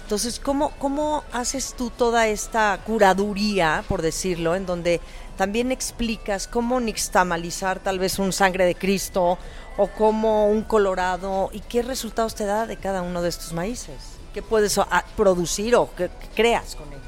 Entonces, 0.02 0.40
¿cómo, 0.40 0.70
¿cómo 0.78 1.22
haces 1.32 1.74
tú 1.76 1.90
toda 1.90 2.28
esta 2.28 2.80
curaduría, 2.86 3.84
por 3.88 4.00
decirlo, 4.00 4.54
en 4.54 4.64
donde 4.64 5.00
también 5.36 5.70
explicas 5.70 6.48
cómo 6.48 6.80
nixtamalizar 6.80 7.80
tal 7.80 7.98
vez 7.98 8.18
un 8.18 8.32
sangre 8.32 8.64
de 8.64 8.74
Cristo 8.74 9.38
o 9.76 9.86
cómo 9.88 10.48
un 10.48 10.62
colorado 10.62 11.50
y 11.52 11.60
qué 11.60 11.82
resultados 11.82 12.34
te 12.34 12.46
da 12.46 12.66
de 12.66 12.76
cada 12.76 13.02
uno 13.02 13.20
de 13.20 13.28
estos 13.28 13.52
maíces? 13.52 14.17
¿Qué 14.34 14.42
puedes 14.42 14.76
ah, 14.78 15.04
producir 15.16 15.74
o 15.74 15.90
qué, 15.96 16.10
creas 16.34 16.74
con 16.76 16.88
ellos? 16.88 17.02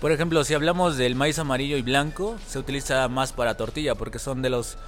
Por 0.00 0.12
ejemplo, 0.12 0.44
si 0.44 0.54
hablamos 0.54 0.96
del 0.96 1.14
maíz 1.14 1.38
amarillo 1.38 1.76
y 1.76 1.82
blanco, 1.82 2.36
se 2.46 2.58
utiliza 2.58 3.06
más 3.08 3.32
para 3.32 3.56
tortilla 3.56 3.94
porque 3.94 4.18
son 4.18 4.42
de 4.42 4.50
los 4.50 4.78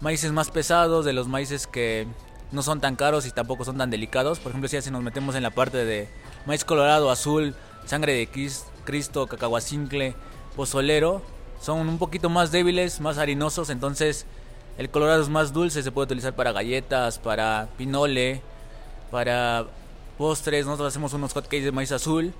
maíces 0.00 0.32
más 0.32 0.50
pesados, 0.50 1.04
de 1.04 1.12
los 1.12 1.28
maíces 1.28 1.66
que 1.66 2.06
no 2.52 2.62
son 2.62 2.80
tan 2.80 2.96
caros 2.96 3.26
y 3.26 3.30
tampoco 3.30 3.64
son 3.64 3.78
tan 3.78 3.90
delicados. 3.90 4.40
Por 4.40 4.50
ejemplo, 4.50 4.68
si 4.68 4.90
nos 4.90 5.02
metemos 5.02 5.34
en 5.34 5.42
la 5.42 5.50
parte 5.50 5.84
de 5.84 6.08
maíz 6.46 6.64
colorado, 6.64 7.10
azul, 7.10 7.54
sangre 7.86 8.14
de 8.14 8.60
Cristo, 8.84 9.26
cacahuacincle, 9.26 10.14
pozolero, 10.56 11.22
son 11.60 11.88
un 11.88 11.98
poquito 11.98 12.28
más 12.28 12.50
débiles, 12.50 13.00
más 13.00 13.18
harinosos, 13.18 13.70
entonces 13.70 14.26
el 14.78 14.90
colorado 14.90 15.22
es 15.22 15.28
más 15.28 15.52
dulce, 15.52 15.82
se 15.82 15.92
puede 15.92 16.06
utilizar 16.06 16.34
para 16.34 16.52
galletas, 16.52 17.18
para 17.18 17.68
pinole, 17.76 18.42
para 19.10 19.66
postres. 20.20 20.66
Nosotros 20.66 20.88
hacemos 20.88 21.14
unos 21.14 21.32
hotcakes 21.32 21.64
de 21.64 21.72
maíz 21.72 21.92
azul, 21.92 22.34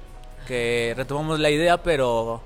que 0.46 0.92
retomamos 0.96 1.40
la 1.40 1.48
idea, 1.48 1.82
pero 1.82 2.42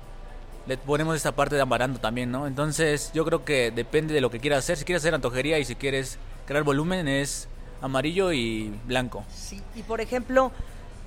le 0.65 0.77
ponemos 0.77 1.17
esta 1.17 1.33
parte 1.33 1.55
de 1.55 1.61
amaranto 1.61 1.99
también, 1.99 2.31
¿no? 2.31 2.47
Entonces 2.47 3.11
yo 3.13 3.25
creo 3.25 3.43
que 3.43 3.71
depende 3.71 4.13
de 4.13 4.21
lo 4.21 4.31
que 4.31 4.39
quieras 4.39 4.59
hacer. 4.59 4.77
Si 4.77 4.85
quieres 4.85 5.03
hacer 5.03 5.13
antojería 5.13 5.59
y 5.59 5.65
si 5.65 5.75
quieres 5.75 6.17
crear 6.47 6.63
volumen 6.63 7.09
es 7.09 7.49
amarillo 7.81 8.31
y 8.31 8.73
blanco. 8.85 9.25
Sí, 9.29 9.61
y 9.75 9.83
por 9.83 9.99
ejemplo, 9.99 10.53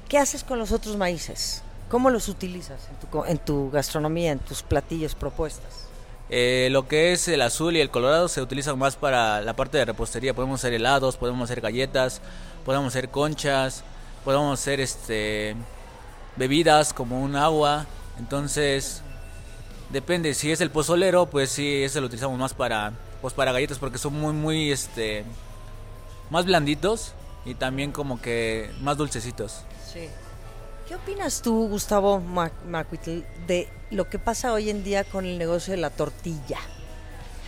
¿Qué 0.09 0.17
haces 0.17 0.43
con 0.43 0.59
los 0.59 0.73
otros 0.73 0.97
maíces? 0.97 1.63
¿Cómo 1.91 2.09
los 2.09 2.29
utilizas 2.29 2.89
en 3.27 3.39
tu, 3.39 3.71
gastronomía, 3.71 4.33
en 4.33 4.39
tus 4.39 4.63
platillos 4.63 5.15
propuestas? 5.15 5.87
Eh, 6.31 6.69
lo 6.71 6.89
que 6.89 7.13
es 7.13 7.29
el 7.29 7.43
azul 7.43 7.77
y 7.77 7.81
el 7.83 7.91
colorado 7.91 8.29
se 8.29 8.41
utilizan 8.41 8.79
más 8.79 8.97
para 8.97 9.43
la 9.43 9.55
parte 9.55 9.77
de 9.77 9.85
repostería. 9.85 10.33
Podemos 10.33 10.61
hacer 10.61 10.73
helados, 10.73 11.19
podemos 11.19 11.51
hacer 11.51 11.61
galletas, 11.61 12.23
podemos 12.65 12.89
hacer 12.89 13.11
conchas, 13.11 13.85
podemos 14.25 14.59
hacer 14.59 14.81
este 14.81 15.57
bebidas 16.37 16.93
como 16.95 17.21
un 17.21 17.37
agua. 17.37 17.87
Entonces, 18.19 19.03
depende. 19.91 20.35
Si 20.35 20.51
es 20.51 20.61
el 20.61 20.71
pozolero, 20.71 21.27
pues 21.27 21.51
sí, 21.51 21.83
ese 21.83 22.01
lo 22.01 22.07
utilizamos 22.07 22.39
más 22.39 22.55
para, 22.55 22.93
pues 23.21 23.35
para 23.35 23.53
galletas 23.53 23.79
porque 23.79 23.99
son 23.99 24.15
muy, 24.15 24.33
muy, 24.33 24.71
este, 24.71 25.25
más 26.31 26.47
blanditos 26.47 27.13
y 27.45 27.55
también 27.55 27.93
como 27.93 28.21
que 28.21 28.71
más 28.81 28.97
dulcecitos. 28.97 29.65
¿Qué 30.87 30.95
opinas 30.95 31.43
tú, 31.43 31.69
Gustavo 31.69 32.19
Macuitl, 32.19 33.21
de 33.47 33.69
lo 33.91 34.09
que 34.09 34.19
pasa 34.19 34.55
hoy 34.55 34.71
en 34.71 34.85
día 34.85 35.05
con 35.05 35.27
el 35.27 35.37
negocio 35.37 35.73
de 35.73 35.77
la 35.77 35.91
tortilla? 35.91 36.59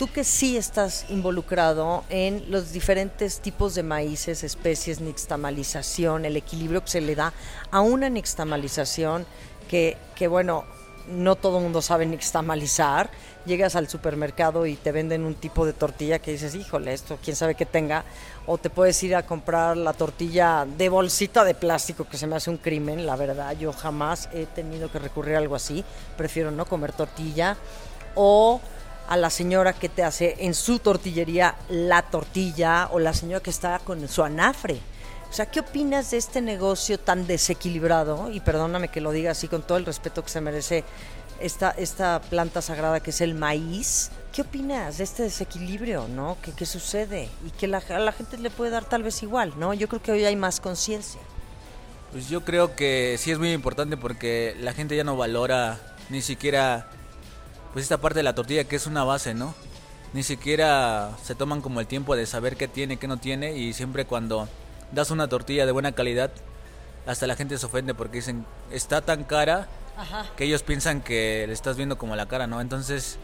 Tú 0.01 0.11
que 0.11 0.25
sí 0.25 0.57
estás 0.57 1.05
involucrado 1.11 2.05
en 2.09 2.51
los 2.51 2.73
diferentes 2.73 3.41
tipos 3.41 3.75
de 3.75 3.83
maíces, 3.83 4.43
especies, 4.43 4.99
nixtamalización, 5.03 6.25
el 6.25 6.39
equilibrio 6.39 6.83
que 6.83 6.91
se 6.91 7.03
le 7.03 7.15
da 7.15 7.35
a 7.71 7.83
una 7.83 8.09
nixtamalización 8.09 9.27
que, 9.69 9.99
que 10.15 10.27
bueno, 10.27 10.65
no 11.11 11.37
todo 11.37 11.59
el 11.59 11.65
mundo 11.65 11.83
sabe 11.83 12.07
nixtamalizar. 12.07 13.11
Llegas 13.45 13.77
al 13.77 13.91
supermercado 13.91 14.65
y 14.65 14.77
te 14.77 14.91
venden 14.91 15.23
un 15.23 15.35
tipo 15.35 15.67
de 15.67 15.75
tortilla 15.75 16.19
que 16.19 16.33
dices, 16.33 16.55
híjole, 16.55 16.95
esto 16.95 17.19
quién 17.23 17.37
sabe 17.37 17.55
qué 17.55 17.67
tenga. 17.67 18.07
O 18.47 18.57
te 18.57 18.71
puedes 18.71 19.03
ir 19.03 19.15
a 19.15 19.27
comprar 19.27 19.77
la 19.77 19.93
tortilla 19.93 20.67
de 20.79 20.89
bolsita 20.89 21.45
de 21.45 21.53
plástico, 21.53 22.09
que 22.09 22.17
se 22.17 22.27
me 22.27 22.37
hace 22.37 22.49
un 22.49 22.57
crimen, 22.57 23.05
la 23.05 23.17
verdad. 23.17 23.55
Yo 23.59 23.75
jamás 23.75 24.31
he 24.33 24.47
tenido 24.47 24.91
que 24.91 24.99
recurrir 24.99 25.35
a 25.35 25.39
algo 25.41 25.57
así. 25.57 25.85
Prefiero 26.17 26.51
no 26.51 26.65
comer 26.65 26.95
tortilla. 26.95 27.59
O 28.15 28.63
a 29.11 29.19
la 29.19 29.29
señora 29.29 29.75
que 29.75 29.91
te 29.91 30.03
hace 30.03 30.37
en 30.39 30.55
su 30.55 30.79
tortillería 30.79 31.57
la 31.69 32.01
tortilla, 32.01 32.89
o 32.93 32.99
la 32.99 33.13
señora 33.13 33.43
que 33.43 33.51
está 33.51 33.79
con 33.81 34.09
su 34.09 34.23
anafre 34.23 34.81
o 35.31 35.33
sea, 35.33 35.47
¿qué 35.47 35.61
opinas 35.61 36.11
de 36.11 36.17
este 36.17 36.41
negocio 36.41 36.99
tan 36.99 37.29
desequilibrado? 37.29 38.33
Y 38.33 38.41
perdóname 38.41 38.89
que 38.89 39.01
lo 39.01 39.13
diga 39.13 39.31
así 39.31 39.47
con 39.47 39.63
todo 39.63 39.79
el 39.79 39.87
respeto 39.87 40.25
que 40.25 40.29
se 40.29 40.41
merece 40.41 40.83
esta, 41.39 41.71
esta 41.71 42.21
planta 42.21 42.61
sagrada 42.61 42.99
que 42.99 43.11
es 43.11 43.21
el 43.21 43.37
maíz. 43.37 44.11
¿Qué 44.33 44.43
opinas 44.43 44.99
de 44.99 45.05
este 45.05 45.23
desequilibrio, 45.23 46.09
no? 46.09 46.37
¿Qué, 46.57 46.67
sucede? 46.67 47.29
Y 47.47 47.51
que 47.51 47.69
la, 47.69 47.79
a 47.79 48.01
la 48.01 48.11
gente 48.11 48.39
le 48.39 48.51
puede 48.51 48.73
dar 48.73 48.85
tal 48.85 49.05
vez 49.05 49.23
igual, 49.23 49.55
¿no? 49.57 49.73
Yo 49.73 49.87
creo 49.87 50.03
que 50.03 50.11
hoy 50.11 50.25
hay 50.25 50.35
más 50.35 50.59
conciencia. 50.59 51.21
Pues 52.11 52.29
yo 52.29 52.45
creo 52.45 52.75
que 52.75 53.15
sí 53.17 53.31
es 53.31 53.39
muy 53.39 53.53
importante 53.53 53.97
porque 53.97 54.57
la 54.59 54.73
gente 54.73 54.97
ya 54.97 55.05
no 55.05 55.17
valora 55.17 55.79
ni 56.09 56.23
siquiera 56.23 56.91
pues 57.73 57.85
esta 57.85 57.99
parte 57.99 58.19
de 58.19 58.23
la 58.23 58.35
tortilla 58.35 58.65
que 58.65 58.77
es 58.77 58.87
una 58.87 59.05
base, 59.05 59.35
¿no? 59.35 59.55
Ni 60.13 60.23
siquiera 60.23 61.17
se 61.23 61.35
toman 61.35 61.61
como 61.61 61.81
el 61.81 61.87
tiempo 61.87 62.17
de 62.17 62.27
saber 62.27 62.57
qué 62.57 62.69
tiene, 62.69 62.97
qué 62.97 63.07
no 63.07 63.19
tiene 63.19 63.57
y 63.57 63.73
siempre 63.73 64.05
cuando 64.05 64.49
das 64.93 65.11
una 65.11 65.29
tortilla 65.29 65.67
de 65.67 65.73
buena 65.73 65.93
calidad, 65.93 66.31
hasta 67.07 67.27
la 67.27 67.37
gente 67.37 67.57
se 67.59 67.67
ofende 67.67 67.95
porque 67.95 68.19
dicen, 68.19 68.45
está 68.71 69.01
tan 69.03 69.25
cara 69.25 69.69
que 70.37 70.45
ellos 70.45 70.63
piensan 70.63 71.01
que 71.01 71.45
le 71.47 71.53
estás 71.53 71.77
viendo 71.77 71.99
como 71.99 72.17
la 72.17 72.27
cara, 72.27 72.47
¿no? 72.47 72.61
Entonces, 72.61 73.19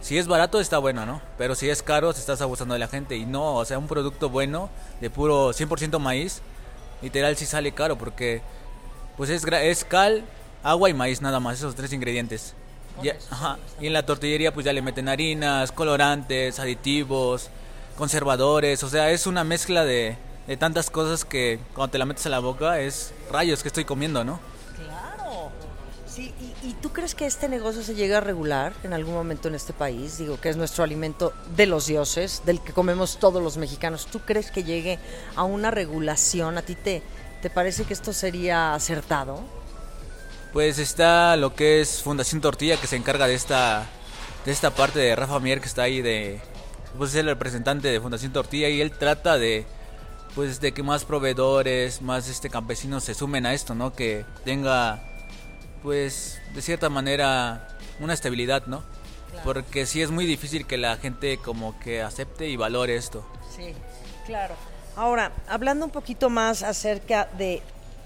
si 0.00 0.18
es 0.18 0.26
barato 0.26 0.60
está 0.60 0.78
bueno, 0.78 1.06
¿no? 1.06 1.22
Pero 1.38 1.54
si 1.54 1.70
es 1.70 1.82
caro, 1.82 2.12
te 2.12 2.20
estás 2.20 2.40
abusando 2.40 2.74
de 2.74 2.80
la 2.80 2.88
gente. 2.88 3.16
Y 3.16 3.26
no, 3.26 3.54
o 3.54 3.64
sea, 3.64 3.78
un 3.78 3.86
producto 3.86 4.28
bueno, 4.28 4.70
de 5.00 5.10
puro 5.10 5.50
100% 5.50 5.98
maíz, 5.98 6.42
literal 7.02 7.36
sí 7.36 7.46
sale 7.46 7.72
caro 7.72 7.96
porque 7.96 8.42
pues 9.16 9.30
es, 9.30 9.44
es 9.44 9.84
cal, 9.84 10.24
agua 10.62 10.90
y 10.90 10.94
maíz 10.94 11.20
nada 11.20 11.38
más, 11.38 11.58
esos 11.58 11.74
tres 11.74 11.92
ingredientes. 11.92 12.54
Y 13.80 13.86
en 13.86 13.92
la 13.92 14.04
tortillería 14.04 14.52
pues 14.52 14.66
ya 14.66 14.72
le 14.72 14.82
meten 14.82 15.08
harinas, 15.08 15.72
colorantes, 15.72 16.58
aditivos, 16.58 17.50
conservadores, 17.96 18.82
o 18.82 18.88
sea, 18.88 19.10
es 19.10 19.26
una 19.26 19.44
mezcla 19.44 19.84
de, 19.84 20.16
tantas 20.58 20.90
cosas 20.90 21.24
que 21.24 21.58
cuando 21.74 21.92
te 21.92 21.98
la 21.98 22.04
metes 22.04 22.26
a 22.26 22.28
la 22.28 22.38
boca 22.38 22.80
es 22.80 23.12
rayos 23.30 23.62
que 23.62 23.68
estoy 23.68 23.84
comiendo, 23.84 24.24
¿no? 24.24 24.40
Claro. 24.76 25.50
Sí, 26.06 26.34
y, 26.62 26.74
tú 26.74 26.90
crees 26.90 27.14
que 27.14 27.26
este 27.26 27.48
negocio 27.48 27.82
se 27.82 27.94
llega 27.94 28.18
a 28.18 28.20
regular 28.20 28.72
en 28.82 28.92
algún 28.92 29.14
momento 29.14 29.48
en 29.48 29.54
este 29.54 29.72
país? 29.72 30.18
Digo, 30.18 30.38
que 30.40 30.50
es 30.50 30.56
nuestro 30.56 30.84
alimento 30.84 31.32
de 31.56 31.66
los 31.66 31.86
dioses, 31.86 32.42
del 32.44 32.60
que 32.60 32.72
comemos 32.72 33.18
todos 33.18 33.42
los 33.42 33.56
mexicanos. 33.56 34.06
¿Tú 34.06 34.20
crees 34.20 34.50
que 34.50 34.62
llegue 34.62 34.98
a 35.36 35.44
una 35.44 35.70
regulación? 35.70 36.58
¿A 36.58 36.62
ti 36.62 36.74
te, 36.74 37.02
te 37.40 37.48
parece 37.48 37.84
que 37.84 37.94
esto 37.94 38.12
sería 38.12 38.74
acertado? 38.74 39.40
Pues 40.52 40.78
está 40.78 41.36
lo 41.36 41.54
que 41.54 41.80
es 41.80 42.02
Fundación 42.02 42.40
Tortilla, 42.40 42.76
que 42.76 42.86
se 42.86 42.96
encarga 42.96 43.26
de 43.26 43.34
esta, 43.34 43.86
de 44.44 44.52
esta 44.52 44.70
parte 44.70 44.98
de 44.98 45.16
Rafa 45.16 45.40
Mier, 45.40 45.60
que 45.60 45.68
está 45.68 45.82
ahí 45.82 46.02
de... 46.02 46.40
Pues 46.98 47.10
es 47.10 47.16
el 47.16 47.26
representante 47.26 47.88
de 47.88 48.00
Fundación 48.00 48.32
Tortilla 48.32 48.68
y 48.68 48.80
él 48.80 48.92
trata 48.92 49.38
de 49.38 49.64
pues 50.34 50.60
de 50.60 50.72
que 50.72 50.82
más 50.82 51.04
proveedores, 51.04 52.00
más 52.02 52.28
este 52.28 52.48
campesinos 52.48 53.04
se 53.04 53.14
sumen 53.14 53.46
a 53.46 53.54
esto, 53.54 53.74
¿no? 53.74 53.92
Que 53.94 54.24
tenga 54.44 55.02
pues 55.82 56.40
de 56.54 56.62
cierta 56.62 56.88
manera 56.88 57.68
una 58.00 58.14
estabilidad, 58.14 58.66
¿no? 58.66 58.82
Porque 59.44 59.86
sí 59.86 60.02
es 60.02 60.10
muy 60.10 60.26
difícil 60.26 60.66
que 60.66 60.76
la 60.76 60.96
gente 60.96 61.38
como 61.38 61.78
que 61.80 62.02
acepte 62.02 62.48
y 62.48 62.56
valore 62.56 62.96
esto. 62.96 63.26
Sí, 63.54 63.74
claro. 64.26 64.54
Ahora, 64.96 65.32
hablando 65.48 65.86
un 65.86 65.90
poquito 65.90 66.28
más 66.28 66.62
acerca 66.62 67.28
de 67.38 67.62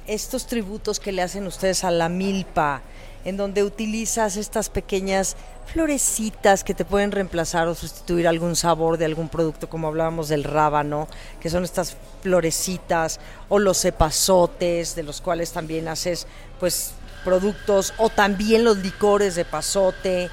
estos 0.06 0.46
tributos 0.46 1.00
que 1.00 1.12
le 1.12 1.22
hacen 1.22 1.46
ustedes 1.46 1.84
a 1.84 1.90
la 1.90 2.08
milpa, 2.08 2.82
en 3.24 3.36
donde 3.36 3.64
utilizas 3.64 4.36
estas 4.36 4.68
pequeñas 4.68 5.36
florecitas 5.72 6.62
que 6.62 6.74
te 6.74 6.84
pueden 6.84 7.10
reemplazar 7.10 7.66
o 7.66 7.74
sustituir 7.74 8.28
algún 8.28 8.54
sabor 8.54 8.98
de 8.98 9.04
algún 9.04 9.28
producto, 9.28 9.68
como 9.68 9.88
hablábamos 9.88 10.28
del 10.28 10.44
rábano, 10.44 11.08
que 11.40 11.50
son 11.50 11.64
estas 11.64 11.96
florecitas, 12.22 13.18
o 13.48 13.58
los 13.58 13.80
cepazotes, 13.80 14.94
de 14.94 15.02
los 15.02 15.20
cuales 15.20 15.50
también 15.50 15.88
haces 15.88 16.26
pues 16.60 16.92
productos, 17.24 17.94
o 17.98 18.10
también 18.10 18.64
los 18.64 18.78
licores 18.78 19.34
de 19.34 19.44
pasote. 19.44 20.30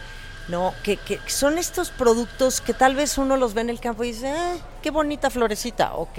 ¿no? 0.50 0.74
Que, 0.84 0.98
que 0.98 1.20
son 1.28 1.58
estos 1.58 1.90
productos 1.90 2.60
que 2.60 2.74
tal 2.74 2.96
vez 2.96 3.18
uno 3.18 3.38
los 3.38 3.54
ve 3.54 3.62
en 3.62 3.70
el 3.70 3.80
campo 3.80 4.04
y 4.04 4.12
dice, 4.12 4.28
"Ah, 4.30 4.58
qué 4.82 4.92
bonita 4.92 5.30
florecita, 5.30 5.96
o 5.96 6.12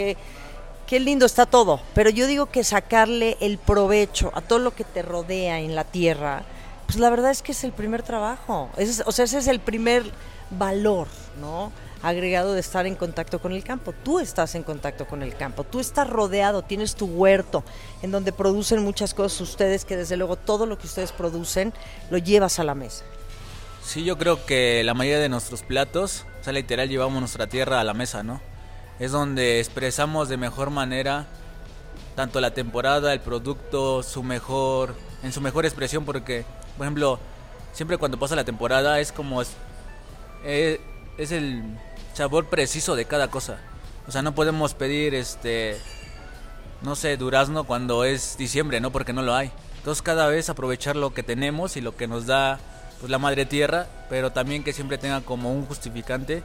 qué 0.87 1.01
lindo 1.01 1.27
está 1.27 1.47
todo. 1.47 1.81
Pero 1.95 2.11
yo 2.11 2.27
digo 2.27 2.47
que 2.47 2.65
sacarle 2.65 3.37
el 3.41 3.59
provecho 3.59 4.31
a 4.35 4.41
todo 4.41 4.59
lo 4.59 4.75
que 4.75 4.85
te 4.85 5.03
rodea 5.03 5.61
en 5.61 5.75
la 5.75 5.85
tierra, 5.85 6.45
pues 6.87 6.99
la 6.99 7.11
verdad 7.11 7.31
es 7.31 7.43
que 7.43 7.53
es 7.53 7.65
el 7.65 7.73
primer 7.73 8.03
trabajo. 8.03 8.71
Es- 8.77 9.03
o 9.07 9.13
sea, 9.13 9.25
ese 9.25 9.39
es 9.39 9.47
el 9.47 9.61
primer 9.61 10.05
valor, 10.51 11.09
¿no? 11.41 11.73
Agregado 12.03 12.53
de 12.53 12.61
estar 12.61 12.87
en 12.87 12.97
contacto 12.97 13.41
con 13.41 13.53
el 13.53 13.65
campo. 13.65 13.95
Tú 14.05 14.21
estás 14.21 14.55
en 14.55 14.63
contacto 14.63 15.07
con 15.07 15.23
el 15.23 15.35
campo, 15.35 15.65
tú 15.65 15.81
estás 15.81 16.09
rodeado, 16.09 16.61
tienes 16.61 16.95
tu 16.97 17.07
huerto, 17.07 17.65
en 18.03 18.11
donde 18.11 18.31
producen 18.33 18.83
muchas 18.83 19.15
cosas 19.15 19.41
ustedes, 19.41 19.87
que 19.87 19.97
desde 19.97 20.19
luego 20.19 20.37
todo 20.37 20.67
lo 20.67 20.77
que 20.79 20.87
ustedes 20.87 21.13
producen 21.13 21.73
lo 22.11 22.19
llevas 22.19 22.59
a 22.59 22.65
la 22.65 22.75
mesa. 22.75 23.05
Sí, 23.83 24.05
yo 24.05 24.19
creo 24.19 24.45
que 24.45 24.83
la 24.85 24.93
mayoría 24.93 25.19
de 25.21 25.29
nuestros 25.31 25.63
platos, 25.63 26.25
o 26.41 26.45
sea, 26.45 26.53
literal 26.53 26.89
llevamos 26.91 27.21
nuestra 27.21 27.47
tierra 27.47 27.81
a 27.81 27.85
la 27.85 27.95
mesa, 27.95 28.23
¿no? 28.23 28.41
Es 28.99 29.13
donde 29.13 29.61
expresamos 29.61 30.29
de 30.29 30.37
mejor 30.37 30.71
manera 30.71 31.27
tanto 32.15 32.41
la 32.41 32.53
temporada, 32.53 33.13
el 33.13 33.21
producto, 33.21 34.03
su 34.03 34.23
mejor, 34.23 34.95
en 35.23 35.33
su 35.33 35.41
mejor 35.41 35.65
expresión, 35.65 36.05
porque, 36.05 36.45
por 36.77 36.87
ejemplo, 36.87 37.19
siempre 37.73 37.99
cuando 37.99 38.19
pasa 38.19 38.37
la 38.37 38.45
temporada 38.45 39.01
es 39.01 39.11
como 39.11 39.43
es, 39.43 39.51
eh, 40.45 40.81
es 41.19 41.33
el 41.33 41.65
sabor 42.15 42.47
preciso 42.47 42.95
de 42.95 43.05
cada 43.05 43.29
cosa. 43.29 43.59
O 44.07 44.13
sea, 44.13 44.23
no 44.23 44.35
podemos 44.35 44.75
pedir 44.75 45.15
este 45.15 45.81
no 46.85 46.95
sé, 46.97 47.17
durazno 47.17 47.65
cuando 47.65 48.05
es 48.05 48.37
diciembre, 48.37 48.81
¿no? 48.81 48.91
Porque 48.91 49.13
no 49.13 49.23
lo 49.23 49.35
hay. 49.35 49.51
Entonces 49.79 50.03
cada 50.03 50.29
vez 50.29 50.49
aprovechar 50.49 50.97
lo 50.97 51.15
que 51.15 51.23
tenemos 51.23 51.77
y 51.77 51.81
lo 51.81 51.97
que 51.97 52.07
nos 52.07 52.27
da 52.27 52.61
pues, 53.01 53.11
la 53.11 53.19
madre 53.19 53.47
tierra, 53.47 53.87
pero 54.09 54.33
también 54.33 54.63
que 54.63 54.73
siempre 54.73 54.99
tenga 54.99 55.23
como 55.23 55.53
un 55.53 55.67
justificante 55.67 56.43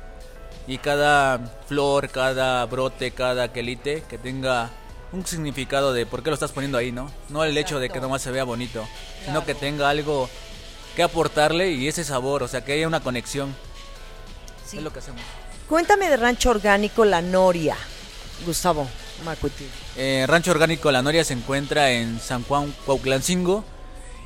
y 0.70 0.78
cada 0.78 1.40
flor, 1.68 2.10
cada 2.10 2.64
brote, 2.68 3.10
cada 3.10 3.52
quelite 3.52 4.04
que 4.08 4.20
tenga 4.20 4.70
un 5.12 5.26
significado 5.26 5.94
de 5.94 6.06
por 6.06 6.22
qué 6.22 6.30
lo 6.30 6.36
estás 6.36 6.52
poniendo 6.52 6.78
ahí, 6.78 6.92
¿no? 6.92 7.12
No 7.30 7.44
el 7.44 7.58
hecho 7.58 7.80
de 7.80 7.90
que 7.90 8.00
nomás 8.00 8.22
se 8.22 8.30
vea 8.30 8.44
bonito, 8.44 8.88
sino 9.26 9.44
que 9.44 9.56
tenga 9.56 9.90
algo 9.90 10.30
que 10.96 11.02
aportarle 11.02 11.72
y 11.72 11.88
ese 11.88 12.04
sabor, 12.04 12.44
o 12.44 12.48
sea, 12.48 12.64
que 12.64 12.74
haya 12.74 12.88
una 12.88 13.00
conexión. 13.00 13.56
Sí. 14.64 14.78
Es 14.78 14.84
lo 14.84 14.94
que 14.94 15.00
hacemos. 15.00 15.24
Cuéntame 15.68 16.08
de 16.08 16.18
Rancho 16.18 16.52
Orgánico 16.52 17.04
La 17.04 17.24
Noria, 17.24 17.76
Gustavo 18.46 18.88
Macuti. 19.26 19.66
Eh, 19.98 20.26
Rancho 20.28 20.52
Orgánico 20.52 20.92
La 20.92 21.02
Noria 21.02 21.24
se 21.24 21.34
encuentra 21.34 21.90
en 21.90 22.20
San 22.20 22.44
Juan, 22.44 22.72
Cuauhtlancingo. 22.86 23.66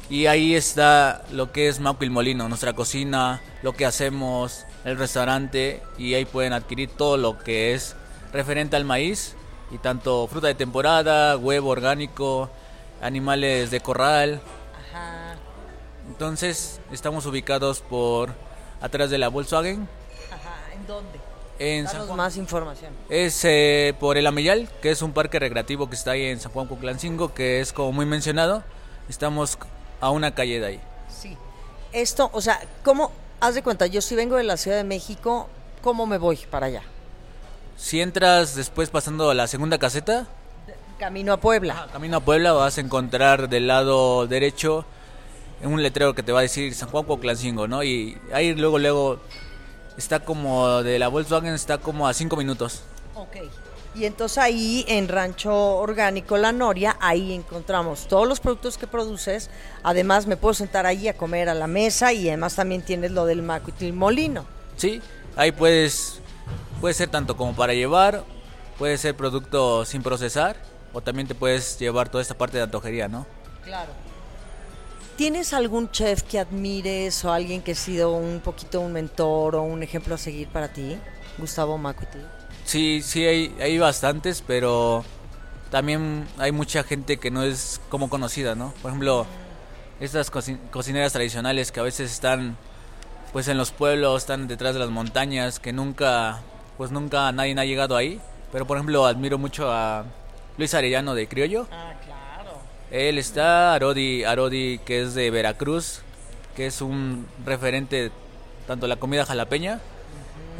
Y 0.10 0.28
ahí 0.28 0.54
está 0.54 1.24
lo 1.32 1.52
que 1.52 1.68
es 1.68 1.80
Macuil 1.80 2.12
Molino, 2.12 2.48
nuestra 2.50 2.74
cocina, 2.74 3.42
lo 3.64 3.74
que 3.74 3.86
hacemos, 3.86 4.66
el 4.84 4.98
restaurante. 4.98 5.82
Y 5.98 6.14
ahí 6.14 6.26
pueden 6.26 6.54
adquirir 6.54 6.90
todo 6.90 7.18
lo 7.18 7.40
que 7.40 7.74
es 7.74 7.96
referente 8.32 8.76
al 8.76 8.86
maíz. 8.86 9.36
Y 9.72 9.78
tanto 9.80 10.28
fruta 10.28 10.48
de 10.48 10.56
temporada, 10.56 11.36
huevo 11.38 11.70
orgánico, 11.70 12.50
animales 13.02 13.72
de 13.72 13.80
corral. 13.80 14.42
Ajá, 14.92 15.36
Entonces 16.08 16.80
estamos 16.92 17.26
ubicados 17.26 17.82
por 17.82 18.30
atrás 18.82 19.10
de 19.10 19.18
la 19.18 19.30
Volkswagen. 19.30 19.88
ajá. 20.32 20.74
¿En 20.76 20.86
dónde? 20.86 21.20
En 21.60 21.88
San 21.88 22.06
Juan. 22.06 22.18
más 22.18 22.38
información. 22.38 22.92
Es 23.10 23.44
eh, 23.46 23.96
por 24.00 24.18
el 24.18 24.28
Ameyal, 24.28 24.68
que 24.82 24.92
es 24.92 25.02
un 25.02 25.14
parque 25.14 25.40
recreativo 25.40 25.90
que 25.90 25.96
está 25.96 26.12
ahí 26.12 26.26
en 26.26 26.40
San 26.40 26.52
Juan 26.52 26.68
Cuauhtlancingo, 26.68 27.34
que 27.34 27.62
es 27.62 27.74
como 27.74 27.94
muy 27.94 28.06
mencionado. 28.06 28.64
Estamos 29.10 29.58
a 30.04 30.12
una 30.12 30.36
calle 30.36 30.60
de 30.60 30.66
ahí. 30.66 30.82
Sí. 31.10 31.38
Esto, 31.92 32.30
o 32.34 32.42
sea, 32.42 32.60
¿cómo? 32.84 33.12
Haz 33.40 33.56
de 33.56 33.64
cuenta, 33.64 33.88
yo 33.88 34.02
si 34.02 34.16
vengo 34.16 34.36
de 34.36 34.44
la 34.44 34.58
Ciudad 34.58 34.78
de 34.78 34.84
México, 34.84 35.48
¿cómo 35.82 36.06
me 36.06 36.18
voy 36.18 36.38
para 36.50 36.68
allá? 36.68 36.82
Si 37.78 38.02
entras 38.02 38.56
después 38.56 38.90
pasando 38.90 39.30
a 39.30 39.34
la 39.34 39.48
segunda 39.48 39.78
caseta, 39.78 40.28
Camino 41.00 41.34
a 41.34 41.38
Puebla. 41.38 41.88
camino 41.92 42.18
a 42.18 42.20
Puebla, 42.20 42.54
vas 42.54 42.78
a 42.78 42.82
encontrar 42.82 43.50
del 43.50 43.68
lado 43.68 44.28
derecho 44.28 44.86
un 45.64 45.82
letrero 45.82 46.14
que 46.14 46.24
te 46.24 46.32
va 46.32 46.40
a 46.40 46.42
decir 46.44 46.74
San 46.76 46.90
Juan 46.90 47.06
Cuauhtlancingo, 47.06 47.68
¿no? 47.68 47.84
Y 47.84 48.18
ahí 48.34 48.54
luego, 48.54 48.80
luego 48.80 49.20
está 49.98 50.20
como 50.20 50.84
de 50.84 51.00
la 51.00 51.08
Volkswagen, 51.08 51.54
está 51.54 51.78
como 51.78 52.08
a 52.08 52.14
cinco 52.14 52.36
minutos. 52.36 52.84
Ok. 53.16 53.38
Y 53.96 54.06
entonces 54.06 54.40
ahí 54.40 54.86
en 54.88 55.08
Rancho 55.08 55.78
Orgánico 55.78 56.38
La 56.38 56.52
Noria, 56.52 56.98
ahí 57.00 57.34
encontramos 57.34 58.08
todos 58.08 58.28
los 58.28 58.40
productos 58.40 58.78
que 58.78 58.88
produces. 58.88 59.52
Además 59.84 60.26
me 60.26 60.36
puedo 60.36 60.56
sentar 60.56 60.86
ahí 60.88 61.08
a 61.08 61.16
comer 61.16 61.48
a 61.48 61.54
la 61.54 61.68
mesa 61.68 62.12
y 62.12 62.28
además 62.28 62.56
también 62.56 62.82
tienes 62.82 63.12
lo 63.12 63.26
del 63.26 63.44
macuitil 63.44 63.94
molino. 63.94 64.46
Sí, 64.78 65.00
ahí 65.36 65.52
puedes, 65.52 66.20
puede 66.82 66.96
ser 66.96 67.10
tanto 67.10 67.38
como 67.38 67.56
para 67.56 67.74
llevar, 67.74 68.24
puede 68.80 68.98
ser 68.98 69.16
producto 69.16 69.86
sin 69.86 70.02
procesar, 70.02 70.58
o 70.92 71.02
también 71.02 71.28
te 71.28 71.36
puedes 71.36 71.78
llevar 71.78 72.10
toda 72.10 72.24
esta 72.24 72.36
parte 72.36 72.58
de 72.58 72.64
antojería, 72.64 73.08
¿no? 73.08 73.28
Claro. 73.64 73.92
¿Tienes 75.16 75.54
algún 75.54 75.92
chef 75.92 76.24
que 76.24 76.40
admires 76.40 77.24
o 77.24 77.32
alguien 77.32 77.62
que 77.62 77.74
ha 77.74 77.76
sido 77.76 78.14
un 78.14 78.40
poquito 78.40 78.82
un 78.82 78.94
mentor 78.94 79.56
o 79.56 79.62
un 79.62 79.84
ejemplo 79.84 80.16
a 80.16 80.18
seguir 80.18 80.48
para 80.48 80.74
ti? 80.74 80.98
Gustavo 81.38 81.78
Macuitil. 81.78 82.26
Sí, 82.66 83.02
sí, 83.04 83.26
hay, 83.26 83.56
hay 83.60 83.78
bastantes, 83.78 84.44
pero 84.46 85.04
también 85.70 86.28
hay 86.38 86.52
mucha 86.52 86.84
gente 86.84 87.18
que 87.18 87.30
no 87.32 87.44
es 87.44 87.82
como 87.90 88.10
conocida, 88.10 88.56
¿no? 88.56 88.74
Por 88.82 88.90
ejemplo, 88.92 89.26
estas 90.00 90.32
coci- 90.32 90.60
cocineras 90.72 91.14
tradicionales 91.14 91.72
que 91.72 91.80
a 91.80 91.84
veces 91.84 92.12
están 92.12 92.58
pues 93.32 93.48
en 93.48 93.58
los 93.58 93.72
pueblos, 93.72 94.22
están 94.22 94.48
detrás 94.48 94.74
de 94.76 94.80
las 94.80 94.90
montañas, 94.90 95.60
que 95.60 95.74
nunca, 95.74 96.42
pues 96.78 96.92
nunca 96.92 97.32
nadie 97.32 97.56
ha 97.60 97.66
llegado 97.66 97.98
ahí. 97.98 98.22
Pero 98.52 98.68
por 98.68 98.78
ejemplo, 98.78 99.06
admiro 99.08 99.38
mucho 99.40 99.72
a 99.72 100.06
Luis 100.58 100.74
Arellano 100.76 101.16
de 101.16 101.28
Criollo. 101.28 101.68
Ah, 101.72 101.94
claro. 102.06 102.52
Él 102.92 103.18
está, 103.18 103.74
Arodi, 103.74 104.24
Arodi, 104.24 104.80
que 104.86 105.02
es 105.02 105.16
de 105.16 105.32
Veracruz, 105.32 106.02
que 106.56 106.68
es 106.68 106.82
un 106.82 107.26
referente 107.44 108.12
tanto 108.68 108.86
la 108.88 108.98
comida 108.98 109.26
jalapeña 109.26 109.80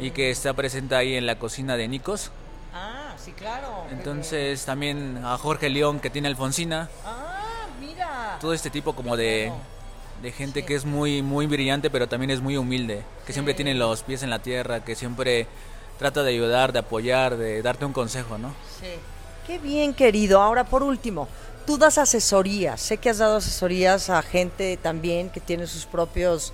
y 0.00 0.10
que 0.10 0.30
está 0.30 0.52
presente 0.54 0.94
ahí 0.94 1.14
en 1.14 1.26
la 1.26 1.38
cocina 1.38 1.76
de 1.76 1.88
Nicos. 1.88 2.30
Ah, 2.72 3.14
sí, 3.22 3.32
claro. 3.32 3.84
Entonces 3.90 4.64
también 4.64 5.20
a 5.24 5.38
Jorge 5.38 5.70
León 5.70 6.00
que 6.00 6.10
tiene 6.10 6.28
Alfonsina, 6.28 6.88
Ah, 7.06 7.66
mira. 7.80 8.38
todo 8.40 8.52
este 8.52 8.70
tipo 8.70 8.94
como 8.94 9.16
de, 9.16 9.52
de 10.22 10.32
gente 10.32 10.60
Sí. 10.60 10.66
que 10.66 10.74
es 10.74 10.84
muy 10.84 11.22
muy 11.22 11.46
brillante 11.46 11.90
pero 11.90 12.08
también 12.08 12.30
es 12.30 12.40
muy 12.40 12.56
humilde, 12.56 13.02
que 13.26 13.32
siempre 13.32 13.54
tiene 13.54 13.74
los 13.74 14.02
pies 14.02 14.22
en 14.22 14.30
la 14.30 14.40
tierra, 14.40 14.84
que 14.84 14.94
siempre 14.96 15.46
trata 15.98 16.22
de 16.24 16.30
ayudar, 16.32 16.72
de 16.72 16.80
apoyar, 16.80 17.36
de 17.36 17.62
darte 17.62 17.84
un 17.84 17.92
consejo, 17.92 18.36
¿no? 18.38 18.48
Sí. 18.80 18.88
Qué 19.46 19.58
bien, 19.58 19.94
querido. 19.94 20.40
Ahora, 20.42 20.64
por 20.64 20.82
último, 20.82 21.28
tú 21.66 21.76
das 21.78 21.98
asesorías. 21.98 22.80
Sé 22.80 22.96
que 22.96 23.10
has 23.10 23.18
dado 23.18 23.36
asesorías 23.36 24.08
a 24.10 24.22
gente 24.22 24.76
también 24.78 25.28
que 25.30 25.38
tiene 25.38 25.66
sus 25.66 25.84
propios 25.86 26.52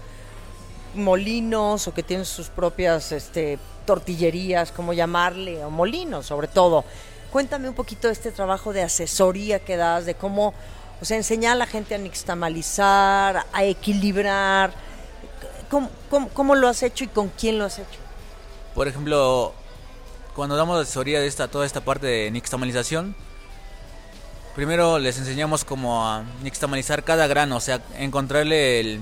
molinos 0.94 1.87
o 1.88 1.94
que 1.94 2.03
tiene 2.03 2.24
sus 2.24 2.48
propias 2.48 3.12
este, 3.12 3.59
tortillerías, 3.87 4.72
como 4.72 4.92
llamarle, 4.92 5.64
o 5.64 5.70
molinos 5.70 6.26
sobre 6.26 6.48
todo. 6.48 6.85
Cuéntame 7.33 7.68
un 7.68 7.74
poquito 7.74 8.09
de 8.09 8.12
este 8.12 8.33
trabajo 8.33 8.72
de 8.72 8.83
asesoría 8.83 9.61
que 9.61 9.76
das, 9.76 10.05
de 10.07 10.14
cómo, 10.14 10.53
o 11.00 11.05
sea, 11.05 11.16
enseñar 11.16 11.53
a 11.53 11.57
la 11.57 11.66
gente 11.66 11.94
a 11.94 11.98
nixtamalizar, 11.98 13.46
a 13.53 13.64
equilibrar. 13.64 14.72
¿Cómo, 15.70 15.88
cómo, 16.11 16.29
cómo 16.31 16.55
lo 16.57 16.66
has 16.66 16.83
hecho 16.83 17.05
y 17.05 17.07
con 17.09 17.29
quién 17.29 17.59
lo 17.59 17.64
has 17.66 17.79
hecho? 17.79 18.00
Por 18.74 18.88
ejemplo, 18.88 19.55
cuando 20.35 20.57
damos 20.57 20.81
asesoría 20.81 21.20
de 21.20 21.26
esta, 21.29 21.46
toda 21.48 21.64
esta 21.66 21.81
parte 21.83 22.07
de 22.07 22.31
nixtamalización, 22.33 23.14
primero 24.57 24.98
les 24.98 25.16
enseñamos 25.18 25.64
como 25.64 26.05
a 26.07 26.24
nixtamalizar 26.42 27.05
cada 27.05 27.26
grano, 27.29 27.57
o 27.57 27.61
sea, 27.61 27.81
encontrarle 27.98 28.81
el- 28.81 29.00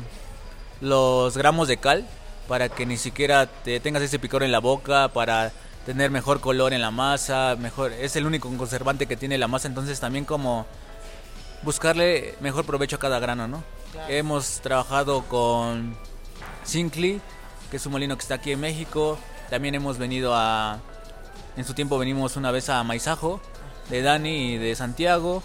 los 0.80 1.36
gramos 1.36 1.68
de 1.68 1.76
cal 1.76 2.06
para 2.48 2.68
que 2.68 2.86
ni 2.86 2.96
siquiera 2.96 3.46
te 3.46 3.78
tengas 3.80 4.02
ese 4.02 4.18
picor 4.18 4.42
en 4.42 4.52
la 4.52 4.58
boca, 4.58 5.08
para 5.08 5.52
tener 5.84 6.10
mejor 6.10 6.40
color 6.40 6.72
en 6.72 6.80
la 6.80 6.90
masa, 6.90 7.56
mejor 7.58 7.92
es 7.92 8.16
el 8.16 8.26
único 8.26 8.48
conservante 8.56 9.06
que 9.06 9.16
tiene 9.16 9.38
la 9.38 9.48
masa, 9.48 9.68
entonces 9.68 10.00
también 10.00 10.24
como 10.24 10.66
buscarle 11.62 12.34
mejor 12.40 12.64
provecho 12.64 12.96
a 12.96 12.98
cada 12.98 13.18
grano, 13.18 13.48
¿no? 13.48 13.64
Hemos 14.08 14.60
trabajado 14.60 15.22
con 15.24 15.96
Sincli, 16.64 17.20
que 17.70 17.78
es 17.78 17.86
un 17.86 17.92
molino 17.92 18.16
que 18.16 18.22
está 18.22 18.34
aquí 18.34 18.52
en 18.52 18.60
México. 18.60 19.18
También 19.50 19.74
hemos 19.74 19.98
venido 19.98 20.34
a. 20.34 20.78
En 21.56 21.64
su 21.64 21.74
tiempo 21.74 21.98
venimos 21.98 22.36
una 22.36 22.50
vez 22.50 22.68
a 22.68 22.82
Maizajo, 22.84 23.40
de 23.90 24.02
Dani 24.02 24.54
y 24.54 24.58
de 24.58 24.76
Santiago. 24.76 25.42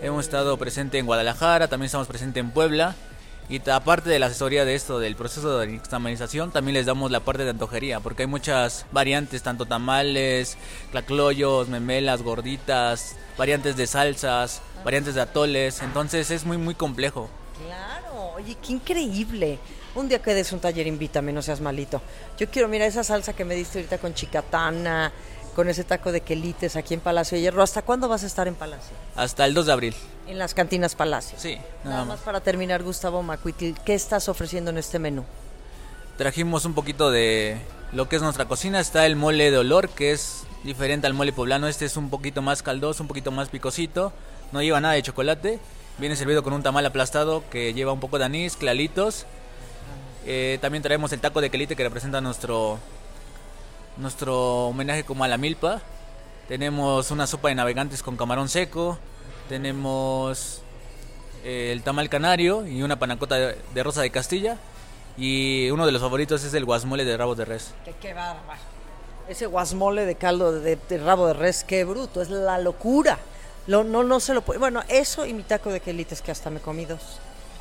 Hemos 0.00 0.24
estado 0.24 0.56
presente 0.56 0.98
en 0.98 1.06
Guadalajara, 1.06 1.68
también 1.68 1.86
estamos 1.86 2.06
presentes 2.06 2.40
en 2.40 2.52
Puebla. 2.52 2.94
Y 3.50 3.68
aparte 3.68 4.08
de 4.08 4.20
la 4.20 4.26
asesoría 4.26 4.64
de 4.64 4.76
esto, 4.76 5.00
del 5.00 5.16
proceso 5.16 5.58
de 5.58 5.66
nixtamalización, 5.66 6.52
también 6.52 6.74
les 6.74 6.86
damos 6.86 7.10
la 7.10 7.18
parte 7.18 7.42
de 7.42 7.50
antojería, 7.50 7.98
porque 7.98 8.22
hay 8.22 8.28
muchas 8.28 8.86
variantes, 8.92 9.42
tanto 9.42 9.66
tamales, 9.66 10.56
clacloyos, 10.92 11.68
memelas, 11.68 12.22
gorditas, 12.22 13.16
variantes 13.36 13.76
de 13.76 13.88
salsas, 13.88 14.62
variantes 14.84 15.16
de 15.16 15.22
atoles. 15.22 15.82
Entonces 15.82 16.30
es 16.30 16.44
muy, 16.46 16.58
muy 16.58 16.76
complejo. 16.76 17.28
Claro, 17.66 18.34
Oye, 18.40 18.56
qué 18.64 18.72
increíble. 18.72 19.58
Un 19.94 20.08
día 20.08 20.22
que 20.22 20.32
des 20.32 20.52
un 20.52 20.60
taller, 20.60 20.86
invítame, 20.86 21.32
no 21.32 21.42
seas 21.42 21.60
malito. 21.60 22.00
Yo 22.38 22.48
quiero, 22.48 22.68
mira, 22.68 22.86
esa 22.86 23.02
salsa 23.02 23.32
que 23.32 23.44
me 23.44 23.54
diste 23.54 23.80
ahorita 23.80 23.98
con 23.98 24.14
chicatana, 24.14 25.12
con 25.54 25.68
ese 25.68 25.84
taco 25.84 26.12
de 26.12 26.20
quelites 26.22 26.76
aquí 26.76 26.94
en 26.94 27.00
Palacio 27.00 27.36
de 27.36 27.42
Hierro. 27.42 27.62
¿Hasta 27.62 27.82
cuándo 27.82 28.08
vas 28.08 28.22
a 28.22 28.26
estar 28.26 28.48
en 28.48 28.54
Palacio? 28.54 28.94
Hasta 29.16 29.44
el 29.44 29.54
2 29.54 29.66
de 29.66 29.72
abril. 29.72 29.94
En 30.26 30.38
las 30.38 30.54
cantinas 30.54 30.94
Palacio. 30.94 31.38
Sí, 31.38 31.56
Nada, 31.56 31.66
nada 31.84 31.98
más 32.00 32.08
más. 32.18 32.20
para 32.20 32.40
terminar, 32.40 32.82
Gustavo 32.82 33.22
Macuitl, 33.22 33.72
¿qué 33.84 33.94
estás 33.94 34.28
ofreciendo 34.28 34.70
en 34.70 34.78
este 34.78 34.98
menú? 34.98 35.24
Trajimos 36.16 36.64
un 36.64 36.74
poquito 36.74 37.10
de 37.10 37.58
lo 37.92 38.08
que 38.08 38.16
es 38.16 38.22
nuestra 38.22 38.46
cocina. 38.46 38.78
Está 38.80 39.06
el 39.06 39.16
mole 39.16 39.50
de 39.50 39.58
olor, 39.58 39.88
que 39.88 40.12
es 40.12 40.44
diferente 40.64 41.06
al 41.06 41.14
mole 41.14 41.32
poblano. 41.32 41.66
Este 41.66 41.84
es 41.86 41.96
un 41.96 42.10
poquito 42.10 42.42
más 42.42 42.62
caldoso, 42.62 43.02
un 43.02 43.08
poquito 43.08 43.30
más 43.30 43.48
picosito. 43.48 44.12
No 44.52 44.62
lleva 44.62 44.80
nada 44.80 44.94
de 44.94 45.02
chocolate. 45.02 45.58
Viene 45.98 46.16
servido 46.16 46.42
con 46.42 46.52
un 46.52 46.62
tamal 46.62 46.84
aplastado 46.86 47.42
que 47.50 47.72
lleva 47.74 47.92
un 47.92 48.00
poco 48.00 48.18
de 48.18 48.24
anís, 48.26 48.56
clalitos. 48.56 49.26
Eh, 50.26 50.58
también 50.60 50.82
traemos 50.82 51.12
el 51.12 51.20
taco 51.20 51.40
de 51.40 51.50
quelite 51.50 51.74
que 51.76 51.82
representa 51.82 52.20
nuestro 52.20 52.78
nuestro 53.96 54.66
homenaje 54.68 55.04
como 55.04 55.24
a 55.24 55.28
la 55.28 55.36
milpa. 55.38 55.80
Tenemos 56.48 57.10
una 57.10 57.26
sopa 57.26 57.48
de 57.48 57.54
navegantes 57.54 58.02
con 58.02 58.16
camarón 58.16 58.48
seco. 58.48 58.98
Tenemos 59.48 60.62
eh, 61.44 61.70
el 61.72 61.82
tamal 61.82 62.08
canario 62.08 62.66
y 62.66 62.82
una 62.82 62.98
panacota 62.98 63.36
de, 63.36 63.82
rosa 63.82 64.02
de 64.02 64.10
Castilla. 64.10 64.56
Y 65.18 65.70
uno 65.70 65.86
de 65.86 65.92
los 65.92 66.00
favoritos 66.00 66.42
es 66.44 66.54
el 66.54 66.64
guasmole 66.64 67.04
de 67.04 67.16
rabo 67.16 67.34
de 67.34 67.44
res. 67.44 67.72
Que 67.84 67.92
qué 67.92 68.14
bárbaro. 68.14 68.60
Ese 69.28 69.46
guasmole 69.46 70.06
de 70.06 70.14
caldo 70.16 70.52
de, 70.52 70.76
de 70.76 70.98
rabo 70.98 71.26
de 71.26 71.34
res, 71.34 71.62
qué 71.62 71.84
bruto, 71.84 72.22
es 72.22 72.30
la 72.30 72.58
locura. 72.58 73.18
Lo- 73.66 73.84
no, 73.84 74.02
no 74.02 74.18
se 74.18 74.34
lo 74.34 74.42
puede. 74.42 74.58
Bueno, 74.58 74.82
eso 74.88 75.26
y 75.26 75.34
mi 75.34 75.42
taco 75.42 75.70
de 75.70 75.80
quelites 75.80 76.22
que 76.22 76.30
hasta 76.32 76.50
me 76.50 76.58
comí 76.60 76.84
dos. 76.86 77.00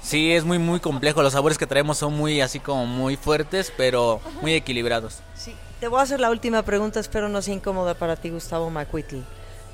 Sí, 0.01 0.31
es 0.31 0.45
muy 0.45 0.57
muy 0.57 0.79
complejo. 0.79 1.21
Los 1.21 1.33
sabores 1.33 1.57
que 1.57 1.67
traemos 1.67 1.97
son 1.97 2.13
muy 2.13 2.39
así 2.41 2.59
como 2.59 2.85
muy 2.85 3.17
fuertes, 3.17 3.71
pero 3.75 4.21
muy 4.41 4.53
equilibrados. 4.53 5.17
Sí. 5.35 5.53
Te 5.79 5.87
voy 5.87 6.01
a 6.01 6.03
hacer 6.03 6.19
la 6.19 6.29
última 6.29 6.61
pregunta, 6.63 6.99
espero 6.99 7.29
no 7.29 7.41
sea 7.41 7.53
incómoda 7.53 7.93
para 7.93 8.17
ti, 8.17 8.29
Gustavo 8.29 8.69
Macuitl, 8.69 9.19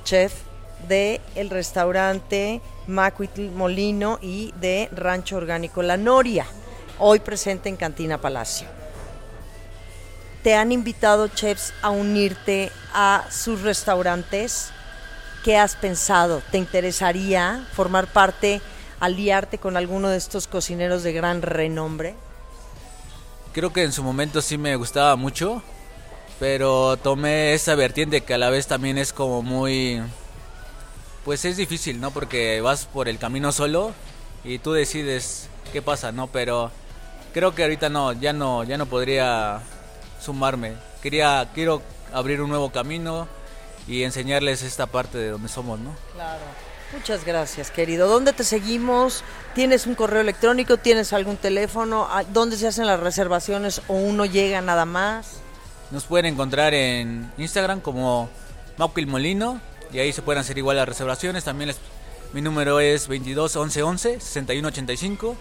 chef 0.04 0.34
de 0.88 1.20
el 1.34 1.50
restaurante 1.50 2.62
Macuitl 2.86 3.50
Molino 3.50 4.20
y 4.22 4.54
de 4.62 4.88
Rancho 4.92 5.36
Orgánico 5.36 5.82
La 5.82 5.98
Noria, 5.98 6.46
hoy 7.00 7.22
presente 7.22 7.70
en 7.70 7.76
Cantina 7.76 8.22
Palacio. 8.22 8.68
¿Te 10.44 10.54
han 10.54 10.72
invitado 10.72 11.28
chefs 11.28 11.74
a 11.82 11.90
unirte 11.90 12.72
a 12.94 13.26
sus 13.32 13.64
restaurantes? 13.64 14.70
¿Qué 15.44 15.58
has 15.58 15.76
pensado? 15.76 16.44
¿Te 16.52 16.60
interesaría 16.60 17.68
formar 17.74 18.06
parte, 18.06 18.62
aliarte 19.00 19.58
con 19.58 19.76
alguno 19.76 20.10
de 20.10 20.18
estos 20.18 20.46
cocineros 20.46 21.02
de 21.02 21.14
gran 21.14 21.42
renombre? 21.42 22.14
Creo 23.54 23.74
que 23.74 23.82
en 23.82 23.92
su 23.92 24.04
momento 24.04 24.40
sí 24.44 24.60
me 24.60 24.76
gustaba 24.76 25.16
mucho, 25.16 25.64
pero 26.40 26.98
tomé 26.98 27.54
esa 27.54 27.76
vertiente 27.76 28.22
que 28.22 28.34
a 28.34 28.38
la 28.38 28.50
vez 28.50 28.68
también 28.68 28.98
es 28.98 29.14
como 29.14 29.42
muy... 29.42 30.02
Pues 31.24 31.44
es 31.46 31.58
difícil, 31.58 32.00
¿no? 32.00 32.12
Porque 32.12 32.62
vas 32.62 32.86
por 32.86 33.10
el 33.10 33.18
camino 33.18 33.52
solo 33.52 33.94
y 34.44 34.60
tú 34.60 34.74
decides 34.74 35.50
qué 35.74 35.82
pasa, 35.82 36.12
¿no? 36.12 36.28
Pero 36.28 36.72
creo 37.34 37.56
que 37.56 37.64
ahorita 37.64 37.90
no, 37.90 38.14
ya 38.14 38.32
no, 38.32 38.64
ya 38.64 38.78
no 38.78 38.86
podría 38.86 39.60
sumarme. 40.22 40.74
Quería, 41.02 41.50
quiero 41.54 41.82
abrir 42.14 42.42
un 42.42 42.50
nuevo 42.50 42.72
camino 42.72 43.28
y 43.88 44.04
enseñarles 44.04 44.62
esta 44.62 44.86
parte 44.86 45.18
de 45.18 45.30
donde 45.30 45.50
somos, 45.50 45.80
¿no? 45.80 45.96
Claro. 46.14 46.44
Muchas 46.94 47.26
gracias, 47.26 47.72
querido. 47.72 48.08
¿Dónde 48.08 48.32
te 48.32 48.44
seguimos? 48.44 49.24
¿Tienes 49.54 49.88
un 49.88 49.96
correo 49.96 50.22
electrónico? 50.22 50.78
¿Tienes 50.78 51.12
algún 51.12 51.38
teléfono? 51.38 52.08
Ah, 52.10 52.24
¿Dónde 52.24 52.58
se 52.58 52.68
hacen 52.68 52.86
las 52.86 53.00
reservaciones 53.00 53.82
o 53.88 53.96
uno 53.96 54.26
llega 54.26 54.62
nada 54.62 54.86
más? 54.86 55.40
Nos 55.92 56.04
pueden 56.06 56.26
encontrar 56.26 56.74
en 56.74 57.32
Instagram 57.38 57.80
como 57.82 58.30
Mauquil 58.78 59.08
Molino 59.08 59.62
y 59.94 60.00
ahí 60.00 60.12
se 60.12 60.22
pueden 60.22 60.40
hacer 60.42 60.58
igual 60.58 60.78
las 60.78 60.88
reservaciones. 60.88 61.44
También 61.44 61.68
les- 61.70 61.78
mi 62.34 62.42
número 62.42 62.80
es 62.80 63.08
22 63.08 63.56
11 63.56 63.84
11 63.84 64.20
61 64.20 64.68
85. 64.70 65.36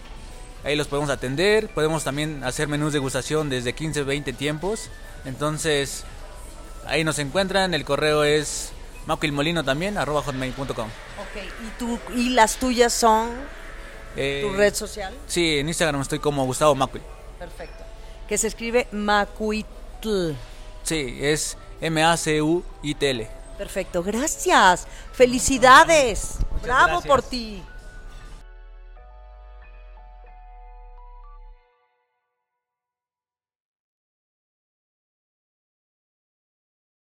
Ahí 0.65 0.77
los 0.77 0.87
podemos 0.87 1.11
atender. 1.11 1.69
Podemos 1.69 2.05
también 2.05 2.45
hacer 2.45 2.69
menús 2.69 2.93
de 2.93 2.99
degustación 2.99 3.51
desde 3.51 3.73
15 3.73 4.03
20 4.03 4.33
tiempos. 4.33 4.91
Entonces 5.25 6.05
ahí 6.87 7.05
nos 7.05 7.19
encuentran. 7.19 7.75
El 7.75 7.85
correo 7.85 8.23
es 8.25 8.71
mauquilmolino 9.07 9.65
también 9.65 9.99
arroba 9.99 10.23
hotmail.com. 10.23 10.67
Ok. 10.69 11.43
¿Y, 11.67 11.79
tú, 11.79 11.99
¿Y 12.15 12.29
las 12.31 12.57
tuyas 12.57 12.93
son 12.93 13.31
Eh, 14.17 14.47
tu 14.47 14.55
red 14.57 14.75
social? 14.75 15.13
Sí, 15.27 15.59
en 15.59 15.69
Instagram 15.69 16.01
estoy 16.03 16.19
como 16.21 16.45
Gustavo 16.45 16.75
Mauquil. 16.75 17.03
Perfecto. 17.39 17.83
Que 18.29 18.39
se 18.39 18.47
escribe 18.47 18.87
Macuitl. 20.05 20.35
Sí, 20.83 21.19
es 21.21 21.57
M-A-C-U-I-T-L. 21.81 23.29
Perfecto. 23.59 24.03
Gracias. 24.03 24.87
Felicidades. 25.13 26.39
Bravo 26.63 27.01
gracias. 27.01 27.07
por 27.07 27.23
ti. 27.23 27.63